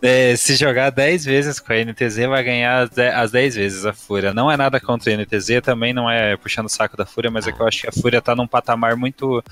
[0.06, 3.84] É, se jogar 10 vezes com a NTZ, vai ganhar as de- as 10 vezes
[3.84, 4.32] a Fúria.
[4.32, 7.46] Não é nada contra a NTZ, também não é puxando o saco da Fúria, mas
[7.48, 9.42] é que eu acho que a Fúria tá num patamar muito.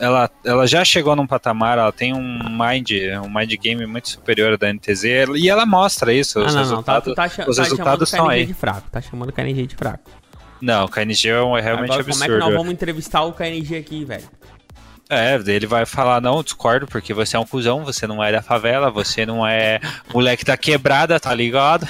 [0.00, 2.90] Ela, ela já chegou num patamar, ela tem um mind,
[3.24, 5.04] um mind game muito superior da NTZ,
[5.36, 6.40] e ela mostra isso.
[6.40, 8.26] Ah, os não, não, tá, resultados, tu tá, cha- os tá resultados chamando o estão
[8.26, 8.46] KNG aí.
[8.46, 8.90] de fraco.
[8.90, 10.10] Tá chamando o KNG de fraco.
[10.60, 12.38] Não, o KNG é, um- é realmente Agora, como é que absurdo.
[12.44, 14.24] nós vamos entrevistar o KNG aqui, velho?
[15.14, 18.40] É, ele vai falar, não, discordo, porque você é um cuzão, você não é da
[18.40, 19.78] favela, você não é
[20.10, 21.86] moleque da quebrada, tá ligado?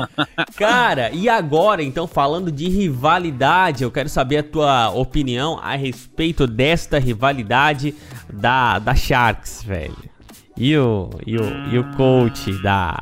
[0.56, 6.46] Cara, e agora, então, falando de rivalidade, eu quero saber a tua opinião a respeito
[6.46, 7.94] desta rivalidade
[8.32, 9.94] da, da Sharks, velho.
[10.56, 12.96] E o, e o, e o coach da.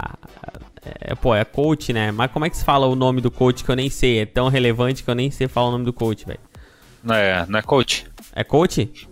[0.82, 2.10] É, pô, é coach, né?
[2.10, 4.18] Mas como é que se fala o nome do coach que eu nem sei?
[4.18, 6.40] É tão relevante que eu nem sei falar o nome do coach, velho.
[7.04, 8.04] Não é, não é coach?
[8.34, 9.09] É coach?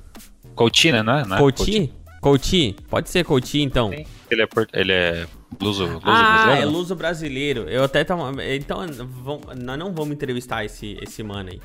[0.59, 1.25] Coachina, não é?
[1.25, 1.92] Não é Coach?
[2.21, 2.77] Coach?
[2.90, 3.90] Pode ser coach, então.
[3.90, 4.68] Sim, Ele é, port...
[4.73, 5.27] ele é
[5.61, 6.62] luso, luso Ah, brasileiro?
[6.62, 7.61] é luso brasileiro.
[7.68, 8.33] Eu até tava.
[8.55, 8.85] Então,
[9.23, 11.61] vamos- nós não vamos entrevistar esse, esse mano aí.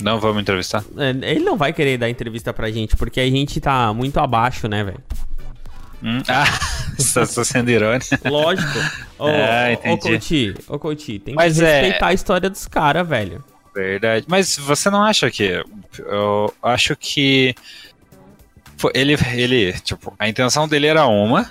[0.00, 0.82] Não vamos entrevistar?
[0.96, 4.68] É, Ele não vai querer dar entrevista pra gente, porque a gente tá muito abaixo,
[4.68, 5.02] né, velho?
[6.02, 6.22] Hum?
[6.28, 6.44] Ah,
[6.96, 8.06] você tá sendo irônico.
[8.24, 8.78] Lógico.
[9.18, 9.90] Ô, Ah, ô, entendi.
[9.90, 13.44] ô, Couti, ô, Couti, tem Mas que é- respeitar a história dos caras, velho.
[13.74, 14.24] Verdade.
[14.28, 15.62] Mas você não acha que.
[15.98, 17.54] Eu acho que.
[18.94, 21.50] Ele, ele, tipo, a intenção dele era uma,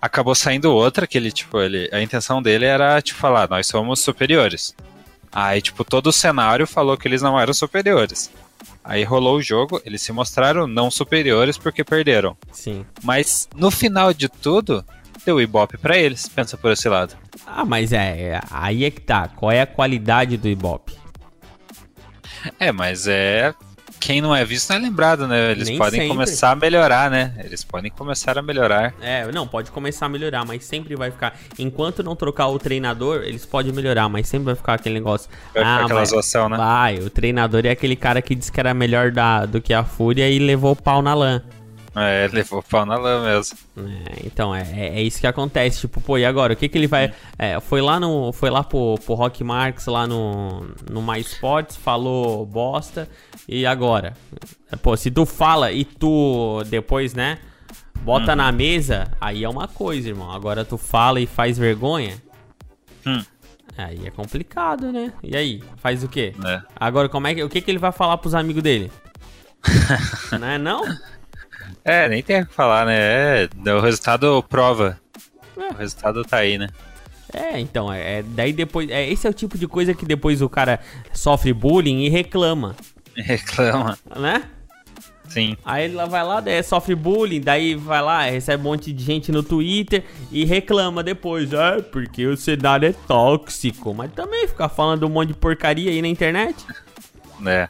[0.00, 4.00] acabou saindo outra, que ele, tipo, ele, a intenção dele era, tipo, falar, nós somos
[4.00, 4.74] superiores.
[5.30, 8.30] Aí, tipo, todo o cenário falou que eles não eram superiores.
[8.84, 12.36] Aí rolou o jogo, eles se mostraram não superiores porque perderam.
[12.52, 12.84] Sim.
[13.02, 14.84] Mas no final de tudo,
[15.24, 16.28] deu Ibope pra eles.
[16.28, 17.16] Pensa por esse lado.
[17.46, 19.28] Ah, mas é, é- aí é que tá.
[19.28, 20.94] Qual é a qualidade do Ibope?
[22.58, 23.54] É, mas é.
[24.04, 25.52] Quem não é visto não é lembrado, né?
[25.52, 26.08] Eles Nem podem sempre.
[26.08, 27.34] começar a melhorar, né?
[27.38, 28.92] Eles podem começar a melhorar.
[29.00, 31.38] É, não, pode começar a melhorar, mas sempre vai ficar.
[31.56, 35.30] Enquanto não trocar o treinador, eles podem melhorar, mas sempre vai ficar aquele negócio.
[35.54, 36.56] Vai ficar aquela mas- zoação, né?
[36.56, 39.84] Vai, o treinador é aquele cara que disse que era melhor da, do que a
[39.84, 41.40] Fúria e levou o pau na lã.
[41.94, 43.56] É, levou pau na lã mesmo.
[43.76, 45.80] É, então, é, é, é isso que acontece.
[45.80, 46.54] Tipo, pô, e agora?
[46.54, 47.12] O que que ele vai.
[47.38, 48.32] é, foi lá no.
[48.32, 53.06] Foi lá pro, pro Rock Marx, lá no, no My Sports, falou bosta.
[53.48, 54.14] E agora?
[54.82, 57.38] Pô, se tu fala e tu depois, né?
[58.02, 60.30] Bota na mesa, aí é uma coisa, irmão.
[60.30, 62.16] Agora tu fala e faz vergonha.
[63.06, 63.22] Hum.
[63.76, 65.12] Aí é complicado, né?
[65.22, 65.62] E aí?
[65.76, 66.34] Faz o quê?
[66.44, 66.62] É.
[66.76, 68.90] Agora, como é que, o que, que ele vai falar pros amigos dele?
[70.38, 70.84] não é não?
[71.84, 73.44] É, nem tem o que falar, né?
[73.44, 74.98] É, o resultado prova.
[75.56, 75.72] É.
[75.72, 76.68] O resultado tá aí, né?
[77.32, 78.90] É, então, é, é- daí depois.
[78.90, 80.80] É, esse é o tipo de coisa que depois o cara
[81.12, 82.76] sofre bullying e reclama,
[83.22, 83.98] Reclama.
[84.16, 84.44] né?
[85.28, 85.56] Sim.
[85.64, 89.42] Aí ele vai lá, sofre bullying, daí vai lá, recebe um monte de gente no
[89.42, 91.54] Twitter e reclama depois.
[91.54, 93.94] Ah, porque o cenário é tóxico.
[93.94, 96.66] Mas também ficar falando um monte de porcaria aí na internet.
[97.46, 97.68] É.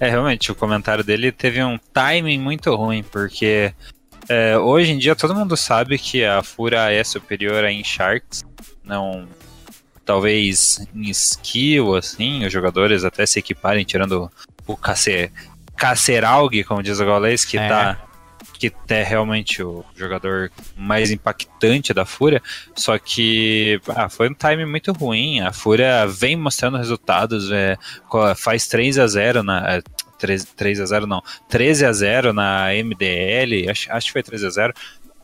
[0.00, 3.72] é, realmente, o comentário dele teve um timing muito ruim, porque
[4.28, 8.42] é, hoje em dia todo mundo sabe que a Fura é superior a Sharks.
[8.82, 9.28] Não.
[10.04, 14.30] Talvez em skill, assim, os jogadores até se equiparem, tirando
[14.66, 15.32] o Cacer,
[15.76, 17.68] Caceralg, como diz o Gaules, que É.
[17.68, 17.98] tá.
[18.58, 22.40] Que é realmente o jogador mais impactante da Fúria.
[22.76, 25.40] Só que ah, foi um time muito ruim.
[25.40, 27.50] A Fúria vem mostrando resultados.
[27.50, 27.76] É,
[28.36, 29.68] faz 3 a 0 na.
[29.78, 29.82] é,
[30.16, 31.20] 3, 3 a 0 não.
[31.48, 33.68] 13 a 0 na MDL.
[33.68, 34.74] Acho, acho que foi 13 a 0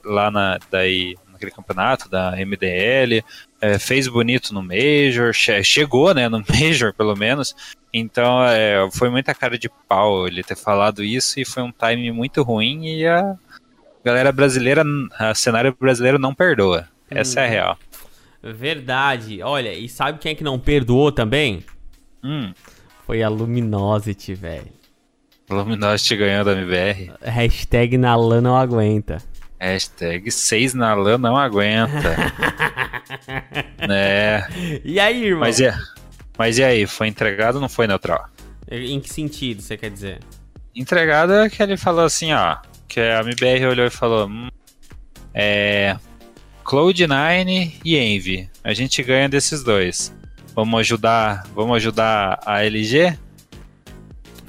[0.05, 3.23] lá na, daí, naquele campeonato da MDL.
[3.61, 5.33] É, fez bonito no Major.
[5.33, 7.55] che- chegou né, no Major, pelo menos.
[7.93, 11.41] Então é, foi muita cara de pau ele ter falado isso.
[11.41, 12.87] E foi um time muito ruim.
[12.87, 13.37] E a
[14.05, 14.85] galera brasileira,
[15.19, 16.89] a cenário brasileiro não perdoa.
[17.11, 17.79] Essa é a real.
[18.43, 19.43] Verdade.
[19.43, 21.65] Olha, e sabe quem é que não perdoou também?
[22.23, 22.53] Hum,
[23.07, 24.67] Foi a Luminosity, velho.
[25.51, 27.11] Luminosity ganhou da MBR.
[27.23, 29.23] Hashtag na lã não aguenta.
[29.59, 32.15] Hashtag 6 na lã não aguenta.
[33.87, 34.47] né?
[34.85, 35.41] E aí, irmão?
[35.41, 35.75] Mas é.
[36.37, 38.29] Mas e aí, foi entregado ou não foi neutral?
[38.71, 40.21] Em que sentido você quer dizer?
[40.75, 42.57] Entregado é que ele falou assim, ó.
[42.87, 44.49] Que a MBR olhou e falou: hum,
[45.35, 45.97] é.
[46.65, 48.51] Cloud9 e Envy.
[48.63, 50.15] A gente ganha desses dois.
[50.55, 53.17] Vamos ajudar, vamos ajudar a LG?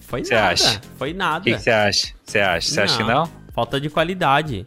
[0.01, 0.47] Foi Cê nada.
[0.53, 0.81] acha?
[0.97, 1.43] Foi O nada.
[1.43, 2.07] que você acha?
[2.25, 2.67] Você acha?
[2.69, 3.29] Você acha que não?
[3.53, 4.65] Falta de qualidade.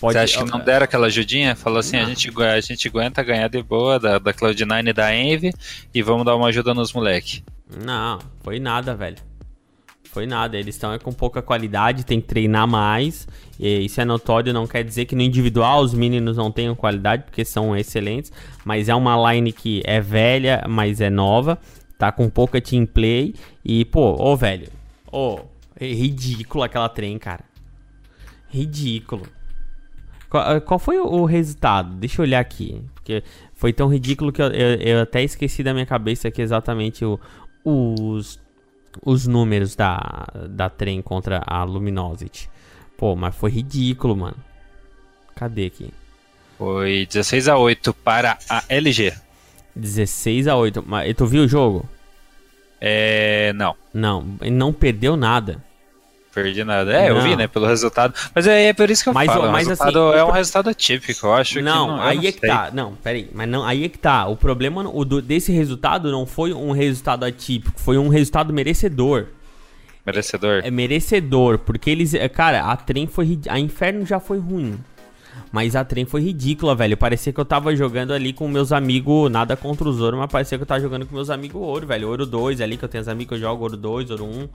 [0.00, 1.54] Pode, Você acha que não deram aquela ajudinha?
[1.54, 5.14] Falou assim, a gente, a gente aguenta ganhar de boa da, da Cloud9 e da
[5.14, 5.52] Envy
[5.94, 7.44] e vamos dar uma ajuda nos moleque.
[7.84, 9.18] Não, foi nada, velho.
[10.04, 10.58] Foi nada.
[10.58, 13.28] Eles estão com pouca qualidade, tem que treinar mais.
[13.58, 17.24] E isso é notório, não quer dizer que no individual os meninos não tenham qualidade,
[17.24, 18.32] porque são excelentes.
[18.64, 21.58] Mas é uma line que é velha, mas é nova.
[21.98, 23.34] Tá com pouca team play.
[23.62, 24.68] E, pô, ô, velho.
[25.12, 25.40] Ô,
[25.78, 27.44] é ridículo aquela trem, cara.
[28.48, 29.26] Ridículo.
[30.30, 31.94] Qual, eh, qual foi o, resultado?
[31.96, 32.80] Deixa eu olhar aqui.
[32.94, 33.22] Porque
[33.54, 37.18] foi tão ridículo que eu, eu- eu até esqueci da minha cabeça aqui exatamente o-
[37.64, 38.40] os,
[39.04, 42.48] os números da, da trem contra a Luminosity.
[42.96, 44.36] Pô, mas foi ridículo, mano.
[45.34, 45.90] Cadê aqui?
[46.58, 49.12] Foi 16 a 8 para a LG.
[49.74, 50.84] 16 a 8.
[50.86, 51.88] Mas tu viu o jogo?
[52.80, 53.52] É.
[53.54, 55.62] Não, Não, não perdeu nada.
[56.34, 56.92] Perdi nada.
[56.92, 57.22] É, eu Não.
[57.22, 58.14] vi, né, pelo resultado.
[58.34, 59.48] Mas é, é por isso que eu Mas, falo.
[59.48, 61.26] o mas resultado assim, é o um resultado atípico.
[61.26, 61.90] Eu acho Não, que.
[61.92, 62.48] Não, eu aí não é que sei.
[62.48, 62.70] tá.
[62.72, 63.30] Não, peraí.
[63.34, 64.26] Mas não, aí é que tá.
[64.26, 69.26] O problema o do- desse resultado não foi um resultado atípico, foi um resultado merecedor.
[70.06, 70.62] Merecedor.
[70.64, 72.14] É merecedor, porque eles.
[72.14, 73.38] é, Cara, a trem foi.
[73.48, 74.78] A Inferno já foi ruim.
[75.52, 76.96] Mas a trem foi ridícula, velho.
[76.96, 79.30] Parecia que eu tava jogando ali com meus amigos.
[79.30, 82.08] Nada contra os ouro, mas parecia que eu tava jogando com meus amigos ouro, velho.
[82.08, 84.48] Ouro 2 ali, que eu tenho os amigos que eu jogo ouro 2, ouro 1.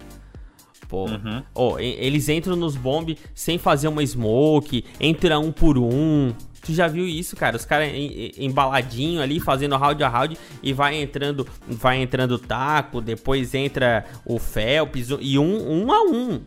[0.87, 1.05] Pô.
[1.05, 1.79] Uhum.
[1.79, 6.33] E- eles entram nos bomb sem fazer uma smoke, entra um por um.
[6.65, 7.55] Tu já viu isso, cara?
[7.57, 12.31] Os caras em- em- embaladinho ali, fazendo round a round e vai entrando, vai entrando
[12.31, 16.41] o taco, depois entra o Phelps e um, um a um.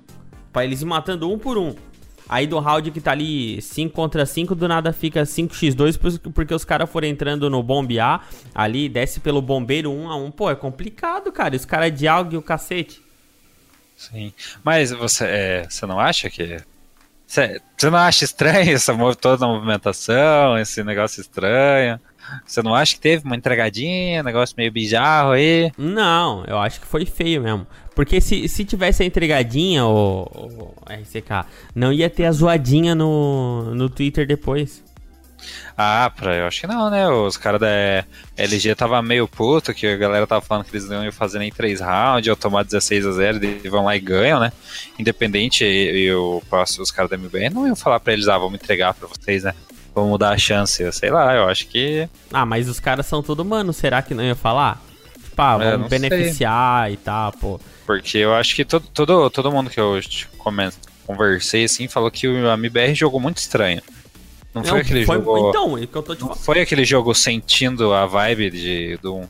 [0.53, 1.73] Pra eles ir matando um por um.
[2.29, 6.53] Aí do round que tá ali 5 contra 5, do nada fica 5x2 por- porque
[6.53, 10.55] os caras foram entrando no bombear ali, desce pelo bombeiro 1 a 1 Pô, é
[10.57, 11.55] complicado, cara.
[11.57, 13.01] Os caras de algo e o cacete.
[13.99, 14.33] Sim.
[14.63, 16.57] Mas você, é, você não acha que.
[17.27, 22.01] Você, você não acha estranho essa toda a movimentação, esse negócio estranho?
[22.47, 25.73] Você não acha que teve uma entregadinha, negócio meio bizarro aí?
[25.77, 27.67] Não, eu acho que foi feio mesmo.
[27.95, 33.75] Porque se, se tivesse a entregadinha, o, o RCK, não ia ter a zoadinha no,
[33.75, 34.85] no Twitter depois.
[35.77, 37.09] Ah, pra, eu acho que não, né?
[37.09, 38.05] Os caras da
[38.37, 41.51] LG tava meio puto, que a galera tava falando que eles não iam fazer nem
[41.53, 44.53] 3 rounds, iam tomar 16 a 0 e vão lá e ganham, né?
[44.99, 46.43] Independente, e, e o,
[46.81, 49.55] os caras da MBR não iam falar pra eles, ah, vamos entregar pra vocês, né?
[49.95, 52.09] Vamos dar a chance, eu sei lá, eu acho que.
[52.33, 54.81] Ah, mas os caras são todo mano, será que não ia falar?
[55.25, 55.99] Tipo, ah, É, vamos não sei.
[56.01, 57.61] beneficiar e tal, pô.
[57.87, 59.99] Porque eu acho que todo, todo, todo mundo que eu
[61.07, 63.81] conversei assim falou que o MBR jogou muito estranho.
[64.55, 65.51] Não foi aquele foi- jogo.
[65.51, 69.09] Então, é que eu tô te Não foi aquele jogo sentindo a vibe de, de,
[69.09, 69.27] um,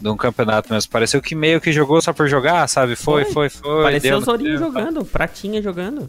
[0.00, 0.90] de um campeonato mesmo.
[0.90, 2.96] Pareceu que meio que jogou só por jogar, sabe?
[2.96, 3.48] Foi, Foi.
[3.48, 3.82] foi, foi.
[3.82, 6.06] Pareceu o Zorinho jogando, Pratinha jogando.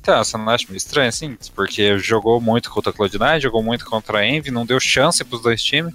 [0.00, 1.36] Então, você não acha meio estranho assim?
[1.54, 5.42] Porque jogou muito contra a Cloud9, jogou muito contra a Envy, não deu chance pros
[5.42, 5.92] dois times.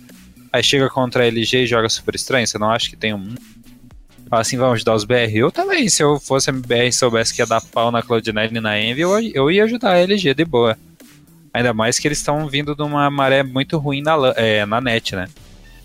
[0.54, 2.47] Aí chega contra a LG e joga super estranho.
[2.47, 3.36] Você não acha que tem um.
[4.32, 5.36] Assim, vamos ajudar os BR?
[5.36, 8.60] Eu também, se eu fosse MBR e soubesse que ia dar pau na Cloud9 e
[8.60, 10.78] na Envy, eu, eu ia ajudar a LG de boa.
[11.56, 15.15] Ainda mais que eles estão vindo de uma maré muito ruim na, é, na net,
[15.15, 15.30] né?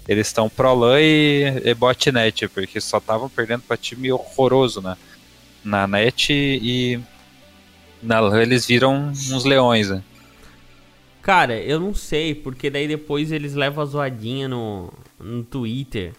[0.09, 4.97] Eles estão pro LAN e, e botnet, porque só estavam perdendo pra time horroroso na,
[5.63, 6.99] na net e
[8.03, 10.03] na LAN eles viram uns leões, né?
[11.23, 16.15] Cara, eu não sei, porque daí depois eles levam a zoadinha no, no Twitter.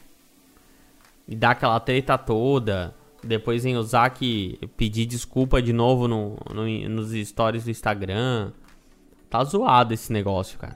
[1.28, 2.96] E dá aquela treta toda.
[3.22, 8.52] Depois vem o Zack pedir desculpa de novo no, no- nos stories do Instagram.
[9.32, 10.76] Tá zoado esse negócio, cara.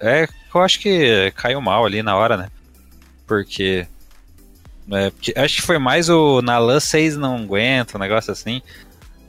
[0.00, 2.48] É, é, eu acho que caiu mal ali na hora, né?
[3.24, 3.86] Porque,
[4.90, 8.60] é, porque acho que foi mais o na LAN 6 não aguenta, um negócio assim.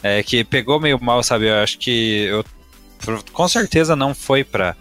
[0.01, 1.47] É, que pegou meio mal, sabe?
[1.47, 2.43] Eu acho que eu
[3.31, 4.75] com certeza não foi pra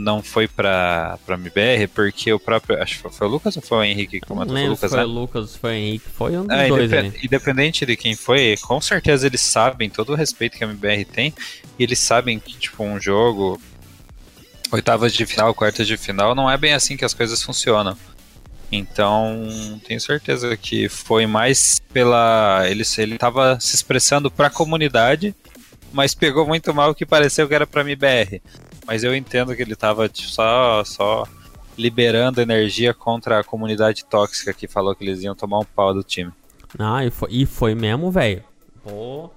[0.00, 2.80] não foi pra, pra MBR, porque o próprio.
[2.80, 4.54] Acho que foi, o Lucas ou foi o Henrique que comentou?
[4.54, 5.04] Foi o lembro Lucas, foi né?
[5.04, 6.04] o Lucas, foi o Henrique.
[6.14, 7.26] Foi um dos É, dois independ- ali.
[7.26, 11.34] independente de quem foi, com certeza eles sabem todo o respeito que a MBR tem,
[11.78, 13.60] e eles sabem que, tipo, um jogo,
[14.70, 17.96] oitavas de final, quartas de final, não é bem assim que as coisas funcionam.
[18.70, 22.62] Então, tenho certeza que foi mais pela.
[22.68, 25.34] Ele, ele tava se expressando pra comunidade,
[25.92, 28.42] mas pegou muito mal o que pareceu que era pra MBR.
[28.88, 31.28] Mas eu entendo que ele tava tipo, só, só
[31.76, 36.02] liberando energia contra a comunidade tóxica que falou que eles iam tomar um pau do
[36.02, 36.32] time.
[36.78, 38.42] Ah, e foi, e foi mesmo, velho.
[38.82, 39.30] Pô.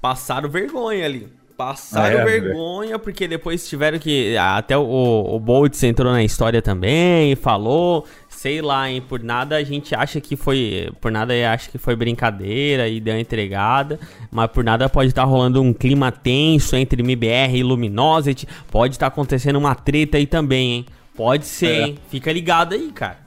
[0.00, 1.32] Passaram vergonha ali.
[1.60, 4.34] Passaram Ah, é, vergonha, porque depois tiveram que.
[4.38, 8.06] Até o, o Boltz entrou na história também, falou.
[8.30, 9.02] Sei lá, hein?
[9.06, 10.88] Por nada a gente acha que foi.
[11.02, 14.00] Por nada acha que foi brincadeira e deu entregada.
[14.30, 18.48] Mas por nada pode estar rolando um clima tenso entre MBR e Luminosity.
[18.70, 20.86] Pode estar acontecendo uma treta aí também, hein?
[21.14, 21.82] Pode ser, É.
[21.88, 21.98] hein?
[22.08, 23.18] Fica ligado aí, cara.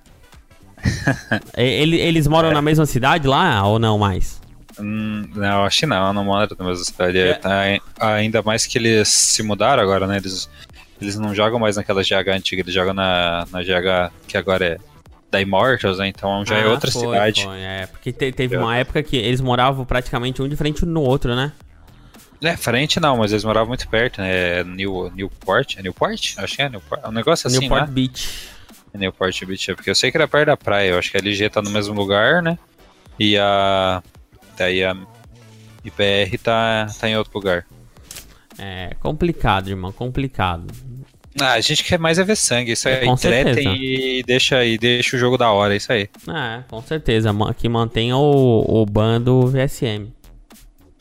[1.56, 4.42] Ele- eles moram na mesma cidade lá ou não mais?
[4.80, 7.18] Hum, não, acho que não, não mora na mesma cidade.
[7.20, 7.34] É.
[7.36, 7.62] Tá,
[8.16, 10.18] ainda mais que eles se mudaram agora, né?
[10.18, 10.50] Eles,
[11.02, 14.78] eles não jogam mais naquela GH antiga, eles jogam na, na GH que agora é
[15.30, 16.08] da Immortals, né?
[16.08, 17.44] Então já é Ah, outra foi, cidade.
[17.44, 18.60] foi, é, porque te- teve É.
[18.60, 21.52] uma época que eles moravam praticamente um de frente no outro, né?
[22.42, 24.60] É, frente não, mas eles moravam muito perto, né?
[24.60, 25.78] É New, Newport?
[25.78, 26.34] É Newport?
[26.38, 27.02] Acho que é Newport.
[27.04, 27.92] É um negócio assim, Newport né?
[27.92, 28.30] Beach.
[28.94, 31.20] Newport Beach, é porque eu sei que era perto da praia, eu acho que a
[31.20, 32.60] LG tá no mesmo lugar, né?
[33.20, 34.04] E a.
[34.58, 34.96] Daí a
[35.84, 37.66] IPR tá, tá em outro lugar.
[38.58, 40.68] É complicado, irmão, complicado.
[41.42, 43.04] Ah, a gente quer mais é ver sangue, isso aí.
[43.06, 43.56] Com certeza.
[43.56, 46.08] Tretem e deixa, e deixa o jogo da hora, isso aí.
[46.28, 50.14] É, com certeza, que mantenha o, o ban do VSM.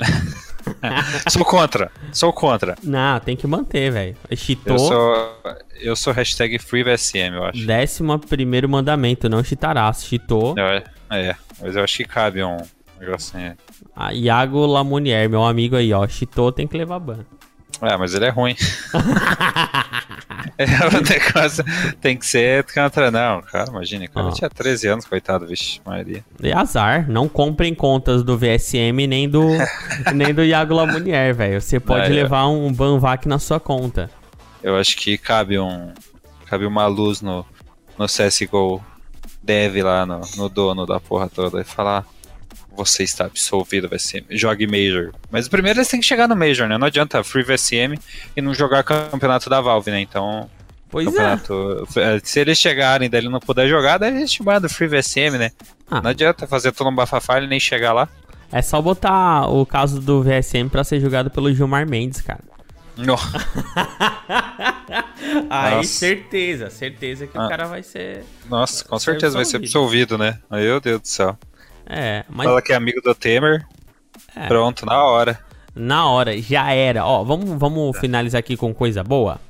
[1.28, 2.76] Sou contra, sou contra.
[2.82, 4.16] Não, tem que manter, velho.
[4.36, 5.38] Cheatou, Eu sou,
[5.80, 7.66] eu sou hashtag FreeVSM, eu acho.
[7.66, 10.04] décimo primeiro mandamento, não cheatarás.
[10.04, 10.54] Cheatou.
[10.56, 12.56] Eu- é, mas eu acho que cabe um
[13.04, 13.56] negócio assim.
[13.94, 16.06] A Iago Lamunier, meu amigo aí, ó.
[16.06, 17.24] Cheatou, tem que levar ban.
[17.80, 18.54] É, mas ele é ruim.
[20.58, 21.64] é, o negócio
[22.00, 24.32] tem que ser contra, não, cara, imagina, cara, Ah.
[24.32, 26.24] tinha 13 anos, coitado, vixe, Maria.
[26.42, 29.42] E azar, não comprem contas do VSM nem do,
[30.14, 31.60] nem do Iago Lamunier, velho.
[31.60, 32.22] Você pode É, é.
[32.22, 34.10] levar um banvac na sua conta.
[34.62, 35.92] Eu acho que cabe um.
[36.46, 37.44] Cabe uma luz no,
[37.98, 38.80] no CSGO
[39.42, 42.04] dev lá no, no dono da porra toda e falar.
[42.76, 44.24] Você está absolvido, VSM.
[44.30, 45.12] Jogue Major.
[45.30, 46.78] Mas primeiro eles têm que chegar no Major, né?
[46.78, 47.98] Não adianta Free VSM
[48.36, 50.00] e não jogar campeonato da Valve, né?
[50.00, 50.48] Então,
[50.90, 51.10] Pois é.
[51.10, 51.88] campeonato.
[51.96, 54.88] eh, Se eles chegarem e ele não puder jogar, daí a gente manda o Free
[54.88, 55.50] VSM, né?
[55.90, 56.00] Ah.
[56.00, 58.08] Não adianta fazer todo um bafafá e nem chegar lá.
[58.50, 62.40] É só botar o caso do VSM pra ser julgado pelo Gilmar Mendes, cara.
[62.96, 63.16] Não.
[65.48, 65.88] Aí, Nossa.
[65.88, 67.48] certeza, certeza que o Ah.
[67.48, 68.24] cara vai ser.
[68.48, 70.38] Nossa, com certeza vai ser absolvido, né?
[70.50, 71.38] Meu Deus do céu.
[71.86, 73.66] É, mas Fala que é amigo do Temer.
[74.34, 74.46] É.
[74.46, 75.38] Pronto, na hora.
[75.74, 77.04] na hora, já era.
[77.04, 79.40] Ó, vamos, vamos finalizar aqui com coisa boa.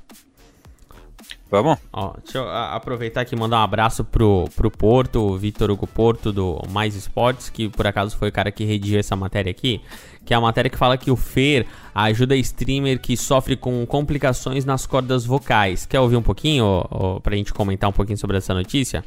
[1.53, 1.78] Vamos?
[1.93, 5.87] Ó, deixa eu aproveitar aqui e mandar um abraço pro, pro Porto, o Vitor Hugo
[5.87, 9.78] Porto do Mais Esportes, que por acaso foi o cara que redigiu essa matéria aqui,
[10.24, 14.64] que é a matéria que fala que o Fer ajuda streamer que sofre com complicações
[14.64, 15.85] nas cordas vocais.
[15.85, 19.05] Quer ouvir um pouquinho, ó, ó, pra gente comentar um pouquinho sobre essa notícia?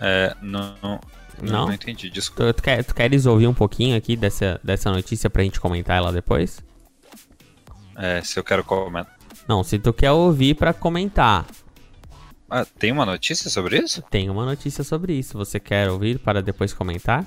[0.00, 1.00] É, não, não,
[1.42, 1.66] Não?
[1.66, 2.52] não entendi, desculpa.
[2.52, 5.96] Tu, tu, quer, tu queres ouvir um pouquinho aqui dessa, dessa notícia pra gente comentar
[5.96, 6.60] ela depois?
[7.96, 9.16] É, se eu quero comentar.
[9.48, 11.46] Não, se tu quer ouvir pra comentar,
[12.50, 14.02] Ah, tem uma notícia sobre isso?
[14.10, 15.36] tem uma notícia sobre isso.
[15.36, 17.24] Você quer ouvir para depois comentar?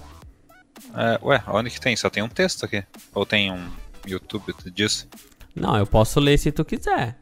[0.95, 1.95] É, ué, onde que tem?
[1.95, 2.83] Só tem um texto aqui.
[3.13, 3.69] Ou tem um
[4.07, 5.07] YouTube disso?
[5.55, 7.17] Não, eu posso ler se tu quiser.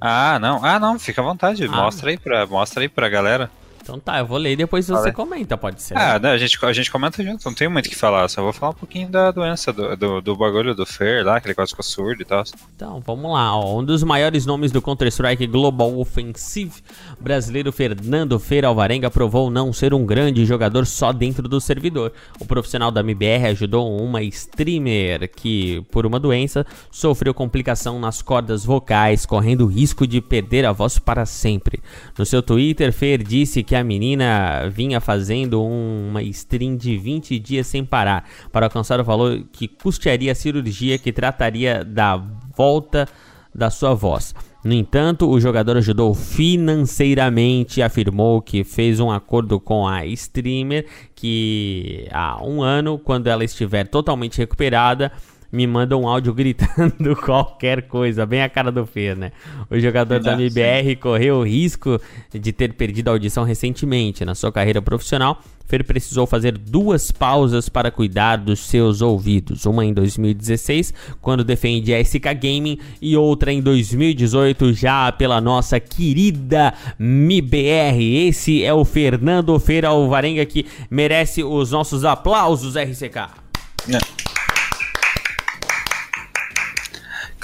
[0.00, 0.62] Ah, não.
[0.64, 1.64] Ah, não, fica à vontade.
[1.64, 1.68] Ah.
[1.70, 3.50] Mostra aí pra, mostra aí pra galera.
[3.84, 5.12] Então tá, eu vou ler e depois você Fala aí.
[5.12, 5.94] comenta, pode ser.
[5.94, 8.26] Ah, né, a, gente, a gente comenta junto, não tem muito o que falar.
[8.28, 11.46] Só vou falar um pouquinho da doença, do, do, do bagulho do Fer lá, que
[11.46, 12.42] ele quase ficou surdo e tal.
[12.74, 13.54] Então, vamos lá.
[13.54, 13.78] Ó.
[13.78, 16.72] Um dos maiores nomes do Counter-Strike Global Offensive
[17.20, 22.10] brasileiro Fernando Feira Alvarenga provou não ser um grande jogador só dentro do servidor.
[22.40, 28.64] O profissional da MBR ajudou uma streamer que, por uma doença, sofreu complicação nas cordas
[28.64, 31.82] vocais, correndo risco de perder a voz para sempre.
[32.16, 37.38] No seu Twitter, Fer disse que a menina vinha fazendo um- uma stream de 20
[37.38, 42.16] dias sem parar para alcançar o valor que custearia a cirurgia que trataria da
[42.56, 43.08] volta
[43.54, 44.34] da sua voz.
[44.64, 50.86] No entanto, o jogador ajudou financeiramente e afirmou que fez um acordo com a streamer
[51.14, 55.12] que há um ano, quando ela estiver totalmente recuperada,
[55.54, 59.30] me manda um áudio gritando qualquer coisa, bem a cara do Fer, né?
[59.70, 60.42] O jogador da Ah, sim.
[60.42, 62.00] MBR correu o risco
[62.32, 64.24] de ter perdido a audição recentemente.
[64.24, 69.64] Na sua carreira profissional, Fer precisou fazer duas pausas para cuidar dos seus ouvidos.
[69.64, 75.78] Uma em 2016, quando defendia a SK Gaming, e outra em 2018, já pela nossa
[75.78, 78.26] querida MIBR.
[78.26, 83.44] Esse é o Fernando Feira Alvarenga que merece os nossos aplausos, RCK.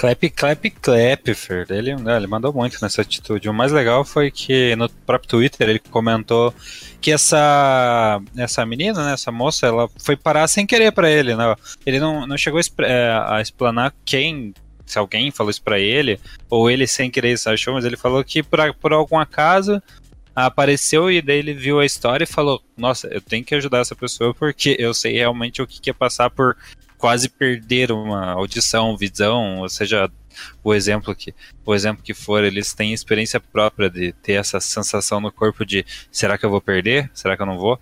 [0.01, 1.67] Clap, clap, clap, Fer.
[1.69, 3.47] Ele, né, ele mandou muito nessa atitude.
[3.47, 6.51] O mais legal foi que no próprio Twitter ele comentou
[6.99, 11.55] que essa essa menina, né, essa moça, ela foi parar sem querer para ele, né?
[11.85, 14.55] Ele não, não chegou a, é, explanar quem
[14.87, 18.41] se alguém falou isso pra ele, ou ele sem querer achou, mas ele falou que
[18.41, 19.79] por, por algum acaso
[20.35, 23.95] apareceu e daí ele viu a história e falou: Nossa, eu tenho que ajudar essa
[23.95, 26.57] pessoa porque eu sei realmente o que é passar por
[27.01, 30.07] quase perder uma audição, visão, ou seja,
[30.63, 31.33] o exemplo que
[31.65, 35.83] o exemplo que for, eles têm experiência própria de ter essa sensação no corpo de
[36.11, 37.09] será que eu vou perder?
[37.11, 37.79] Será que eu não vou?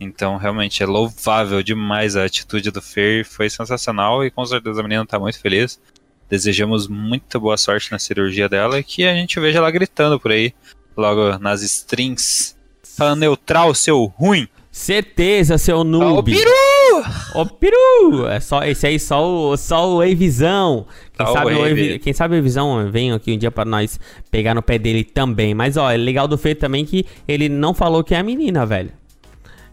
[0.00, 4.82] Então, realmente é louvável demais a atitude do Fer, foi sensacional e com certeza a
[4.82, 5.80] menina está muito feliz.
[6.28, 10.32] Desejamos muita boa sorte na cirurgia dela e que a gente veja ela gritando por
[10.32, 10.52] aí,
[10.96, 12.56] logo nas strings.
[12.82, 14.48] Falando neutral, seu ruim.
[14.78, 16.18] Certeza, seu noob.
[16.18, 17.04] Ô, peru!
[17.34, 18.26] Ô, peru!
[18.28, 20.84] É só, esse aí só o, só o Evisão.
[21.16, 21.66] Quem, Só o sabe o.
[21.66, 23.98] Evi- quem sabe o Evisão vem aqui um dia pra nós
[24.30, 25.54] pegar no pé dele também.
[25.54, 28.66] Mas, ó, é legal do feito também que ele não falou que é a menina,
[28.66, 28.90] velho.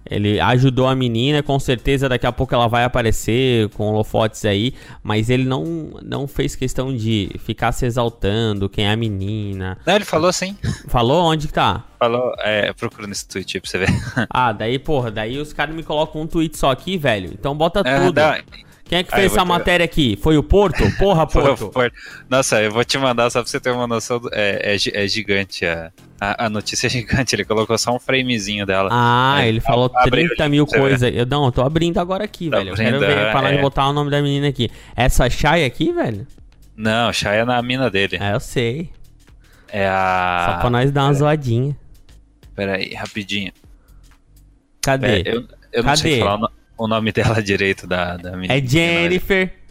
[0.09, 4.73] Ele ajudou a menina, com certeza daqui a pouco ela vai aparecer com holofotes aí,
[5.01, 9.77] mas ele não, não fez questão de ficar se exaltando quem é a menina.
[9.85, 10.57] Não, ele falou assim.
[10.87, 11.83] Falou onde que tá?
[11.99, 13.87] Falou, é, procura nesse tweet aí pra você ver.
[14.29, 17.29] Ah, daí, porra, daí os caras me colocam um tweet só aqui, velho.
[17.33, 18.11] Então bota É, tudo.
[18.13, 18.41] dá-
[18.93, 20.15] Quem é que fez essa te- matéria aqui?
[20.21, 20.83] Foi o Porto?
[20.99, 21.71] Porra, Porto.
[21.73, 21.91] foi-
[22.29, 24.19] Nossa, eu vou te mandar só pra você ter uma noção.
[24.19, 25.91] do- É, é é gigante a,
[26.21, 27.35] a, a notícia é gigante.
[27.35, 28.89] Ele colocou só um framezinho dela.
[28.91, 31.11] Ah, Aí, ele falou abre 30 aí, mil coisas.
[31.13, 32.69] Eu não, eu tô abrindo agora aqui, Tá velho.
[32.69, 33.61] Eu quero abrindo, ver nós é.
[33.61, 34.69] botar o nome da menina aqui.
[34.95, 36.27] Essa Shai aqui, velho?
[36.77, 38.17] Não, Shai é na mina dele.
[38.21, 38.89] É, eu sei.
[39.69, 40.49] É a.
[40.53, 41.75] Só pra nós dar uma zoadinha.
[42.55, 43.51] Pera aí, rapidinho.
[44.81, 45.23] Cadê?
[45.25, 46.19] Eu eu não sei Cadê?
[46.23, 48.53] falar o, no- o nome dela direito da, da menina.
[48.55, 49.53] É Jennifer.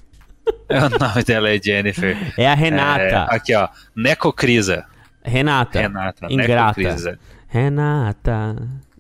[0.69, 2.17] O nome dela é Jennifer.
[2.37, 3.29] É a Renata.
[3.31, 3.69] É, aqui, ó.
[3.95, 4.85] Necocrisa.
[5.23, 5.81] Renata.
[5.81, 6.27] Renata.
[6.29, 6.81] Ingrata.
[6.81, 7.19] Necocrisa.
[7.47, 8.57] Renata.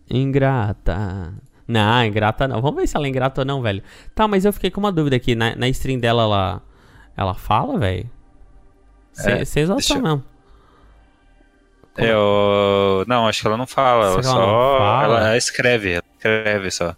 [0.08, 1.32] Ingrata.
[1.66, 2.60] Não, ingrata não.
[2.62, 3.82] Vamos ver se ela é ingrata ou não, velho.
[4.14, 5.34] Tá, mas eu fiquei com uma dúvida aqui.
[5.34, 6.62] Na, na stream dela, ela,
[7.16, 8.08] ela fala, velho?
[9.18, 10.24] É, Sem deixa exaustão eu- mesmo.
[11.96, 13.04] Eu.
[13.06, 14.04] Não, acho que ela não fala.
[14.06, 14.78] Ela ela só.
[14.78, 15.18] fala?
[15.18, 15.92] Ela escreve.
[15.92, 16.94] Ela escreve só.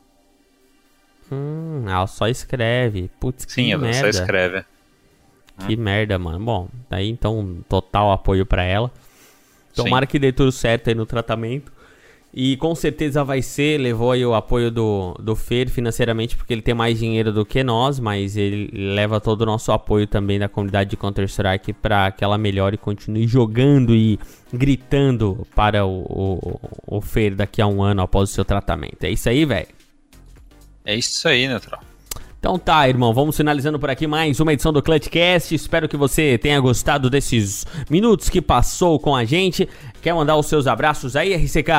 [1.31, 3.11] Hum, ela só escreve.
[3.19, 4.01] Putz, Sim, que ela merda.
[4.01, 4.65] só escreve.
[5.67, 6.45] Que merda, mano.
[6.45, 8.91] Bom, daí então, total apoio pra ela.
[9.75, 10.11] Tomara Sim.
[10.11, 11.73] que dê tudo certo aí no tratamento.
[12.37, 16.63] E com certeza vai ser, levou aí o apoio do, do Fer financeiramente, porque ele
[16.63, 20.49] tem mais dinheiro do que nós, mas ele leva todo o nosso apoio também da
[20.49, 24.19] comunidade de Counter-Strike para que ela melhore e continue jogando e
[24.53, 29.05] gritando para o, o, o Fer daqui a um ano após o seu tratamento.
[29.05, 29.69] É isso aí, velho.
[30.85, 31.83] É isso aí, Neutral.
[32.39, 35.55] Então tá, irmão, vamos finalizando por aqui mais uma edição do Clutchcast.
[35.55, 39.67] Espero que você tenha gostado desses minutos que passou com a gente.
[40.03, 41.71] Quer mandar os seus abraços aí, RCK?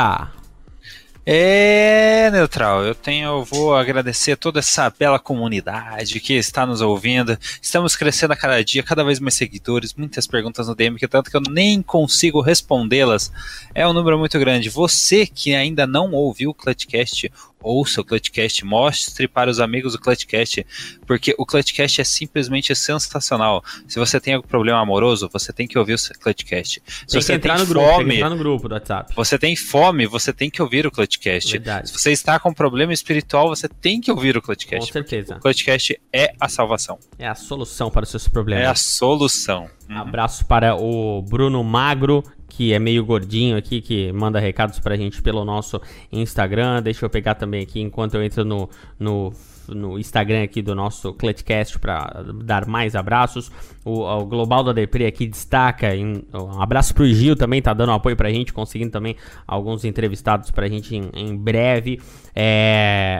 [1.28, 7.36] É, Neutral, eu tenho, eu vou agradecer toda essa bela comunidade que está nos ouvindo.
[7.60, 11.32] Estamos crescendo a cada dia, cada vez mais seguidores, muitas perguntas no DM, que tanto
[11.32, 13.32] que eu nem consigo respondê-las.
[13.74, 14.70] É um número muito grande.
[14.70, 17.32] Você que ainda não ouviu o Clutchcast,
[17.62, 20.66] ouça o Clutchcast, mostre para os amigos o Clutchcast,
[21.08, 23.64] porque o Clutchcast é simplesmente sensacional.
[23.88, 26.82] Se você tem algum problema amoroso, você tem que ouvir o Clutchcast.
[26.86, 29.14] Se Tem você entrar tem no grupo, tem fome, entrar no grupo do WhatsApp.
[29.16, 31.51] você tem fome, você tem que ouvir o Clutchcast.
[31.51, 31.89] Verdade.
[31.89, 34.91] Se você está com problema espiritual, você tem que ouvir o Com Clutchcast.
[34.93, 35.38] certeza.
[35.38, 36.99] O Clutchcast é a salvação.
[37.18, 38.80] É a solução para os seus É a problemas.
[38.82, 39.70] solução.
[39.89, 39.97] Uhum.
[39.99, 42.24] Abraço para o Bruno Magro,
[42.56, 45.82] que é meio gordinho aqui, que manda recados pra gente pelo nosso
[46.12, 46.82] Instagram.
[46.82, 49.34] Deixa eu pegar também aqui enquanto eu entro no, no,
[49.68, 53.51] no Instagram aqui do nosso Clutchcast para dar mais abraços.
[53.84, 55.93] O, o Global da Depre aqui destaca.
[55.93, 60.49] em- um abraço pro Gil também, tá dando apoio pra gente, conseguindo também alguns entrevistados
[60.49, 61.99] pra gente em, em breve.
[62.34, 63.20] É,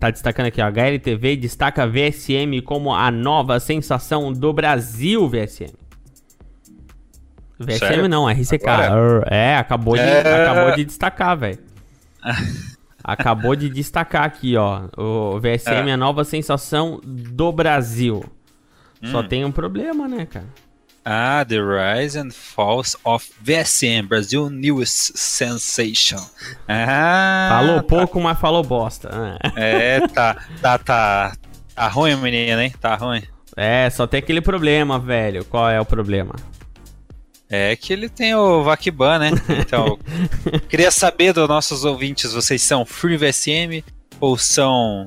[0.00, 5.85] tá destacando aqui, ó, HLTV destaca VSM como a nova sensação do Brasil, VSM.
[7.58, 8.08] VSM Sério?
[8.08, 8.66] não, RCK.
[8.68, 9.26] Agora?
[9.30, 10.42] É, acabou de, É.
[10.50, 11.58] acabou de destacar, velho.
[13.08, 14.88] Acabou de destacar aqui, ó.
[14.96, 18.24] O VSM é a nova sensação do Brasil.
[19.04, 20.46] Só tem um problema, né, cara?
[21.04, 26.18] Ah, The Rise and Falls of VSM, Brasil Newest Sensation.
[26.66, 29.08] Ah, Falou pouco, mas falou bosta.
[29.54, 31.32] É, tá, tá, tá.
[31.76, 32.72] Tá ruim, menino, hein?
[32.80, 33.22] Tá ruim.
[33.56, 35.44] É, só tem aquele problema, velho.
[35.44, 36.34] Qual é o problema?
[37.48, 39.30] É que ele tem o Vakiban, né?
[39.60, 39.98] Então,
[40.68, 43.84] queria saber dos nossos ouvintes, vocês são Free VSM
[44.20, 45.06] ou são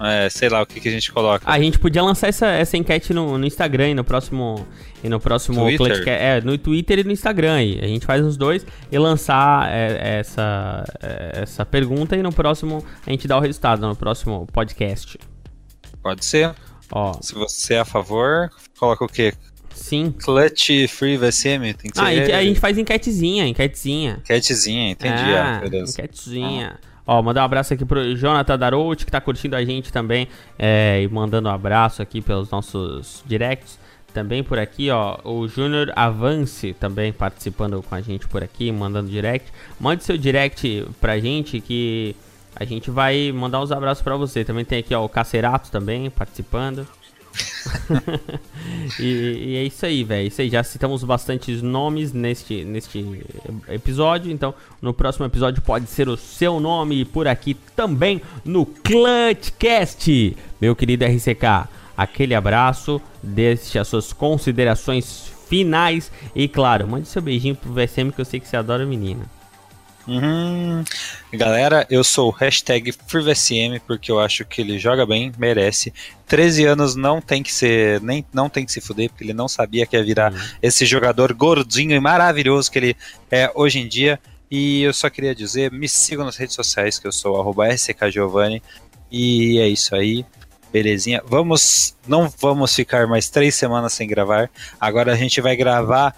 [0.00, 1.48] É, sei lá o que, que a gente coloca.
[1.48, 4.66] A gente podia lançar essa, essa enquete no, no Instagram e no próximo.
[5.04, 6.08] E no próximo Twitter?
[6.08, 7.78] É, no Twitter e no Instagram aí.
[7.80, 12.84] A gente faz os dois e lançar é, essa, é, essa pergunta e no próximo
[13.06, 15.18] a gente dá o resultado, no próximo podcast.
[16.02, 16.52] Pode ser.
[16.90, 19.32] Ó, Se você é a favor, coloca o quê?
[19.74, 20.10] Sim.
[20.10, 21.74] Clutch Free VSM?
[21.74, 22.02] Tem que ser.
[22.02, 24.18] Ah, a gente, a gente faz enquetezinha, enquetezinha.
[24.20, 25.34] Enquetezinha, entendi.
[25.34, 25.92] Ah, ah, beleza.
[25.92, 26.78] enquetezinha.
[27.06, 30.28] Ó, mandar um abraço aqui pro Jonathan Darouti, que tá curtindo a gente também.
[30.58, 33.78] é, e mandando um abraço aqui pelos nossos directs.
[34.14, 39.10] Também por aqui, ó, o Júnior Avance também participando com a gente por aqui, mandando
[39.10, 39.50] direct.
[39.80, 42.14] Mande seu direct pra gente que
[42.54, 44.44] a gente vai mandar uns abraços pra você.
[44.44, 46.86] Também tem aqui, ó, o Cacerato também participando.
[48.98, 50.28] e, e é isso aí, velho.
[50.28, 53.04] Isso aí, já citamos bastantes nomes neste, neste
[53.68, 54.30] episódio.
[54.30, 60.36] Então, no próximo episódio pode ser o seu nome por aqui também no Clutchcast.
[60.60, 66.10] Meu querido RCK, aquele abraço, deixe as suas considerações finais.
[66.34, 69.41] E claro, mande seu beijinho pro VSM que eu sei que você adora menina.
[70.06, 70.84] Uhum.
[71.32, 75.92] Galera, eu sou o hashtag FreeVSM porque eu acho que ele joga bem, merece.
[76.26, 79.48] 13 anos não tem que ser, nem não tem que se fuder, porque ele não
[79.48, 82.96] sabia que ia virar esse jogador gordinho e maravilhoso que ele
[83.30, 84.18] é hoje em dia.
[84.50, 88.62] E eu só queria dizer, me sigam nas redes sociais, que eu sou arroba SKGiovanni.
[89.10, 90.26] E é isso aí.
[90.72, 91.22] Belezinha.
[91.26, 94.50] Vamos, não vamos ficar mais três semanas sem gravar.
[94.80, 96.16] Agora a gente vai gravar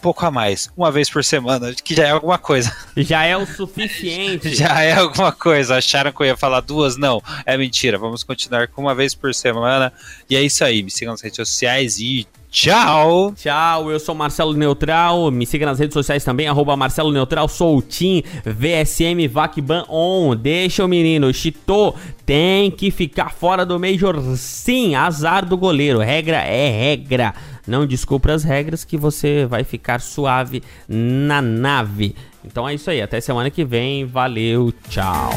[0.00, 2.74] pouco a mais, uma vez por semana, que já é alguma coisa.
[2.96, 4.54] Já é o suficiente.
[4.54, 5.76] Já é alguma coisa.
[5.76, 6.96] Acharam que eu ia falar duas?
[6.96, 7.98] Não, é mentira.
[7.98, 9.92] Vamos continuar com uma vez por semana.
[10.28, 10.82] E é isso aí.
[10.82, 13.32] Me sigam nas redes sociais e tchau!
[13.36, 15.30] Tchau, eu sou Marcelo Neutral.
[15.30, 20.34] Me siga nas redes sociais também, arroba Marcelo Neutral, sou o Tim VSM Vacban On.
[20.34, 21.94] Deixa o menino, Chitô
[22.28, 24.20] tem que ficar fora do Major.
[24.36, 25.98] Sim, azar do goleiro.
[25.98, 27.34] Regra é regra.
[27.66, 32.14] Não desculpe as regras que você vai ficar suave na nave.
[32.44, 34.04] Então é isso aí, até semana que vem.
[34.04, 35.30] Valeu, tchau.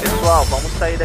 [0.00, 1.04] Pessoal, vamos sair daqui.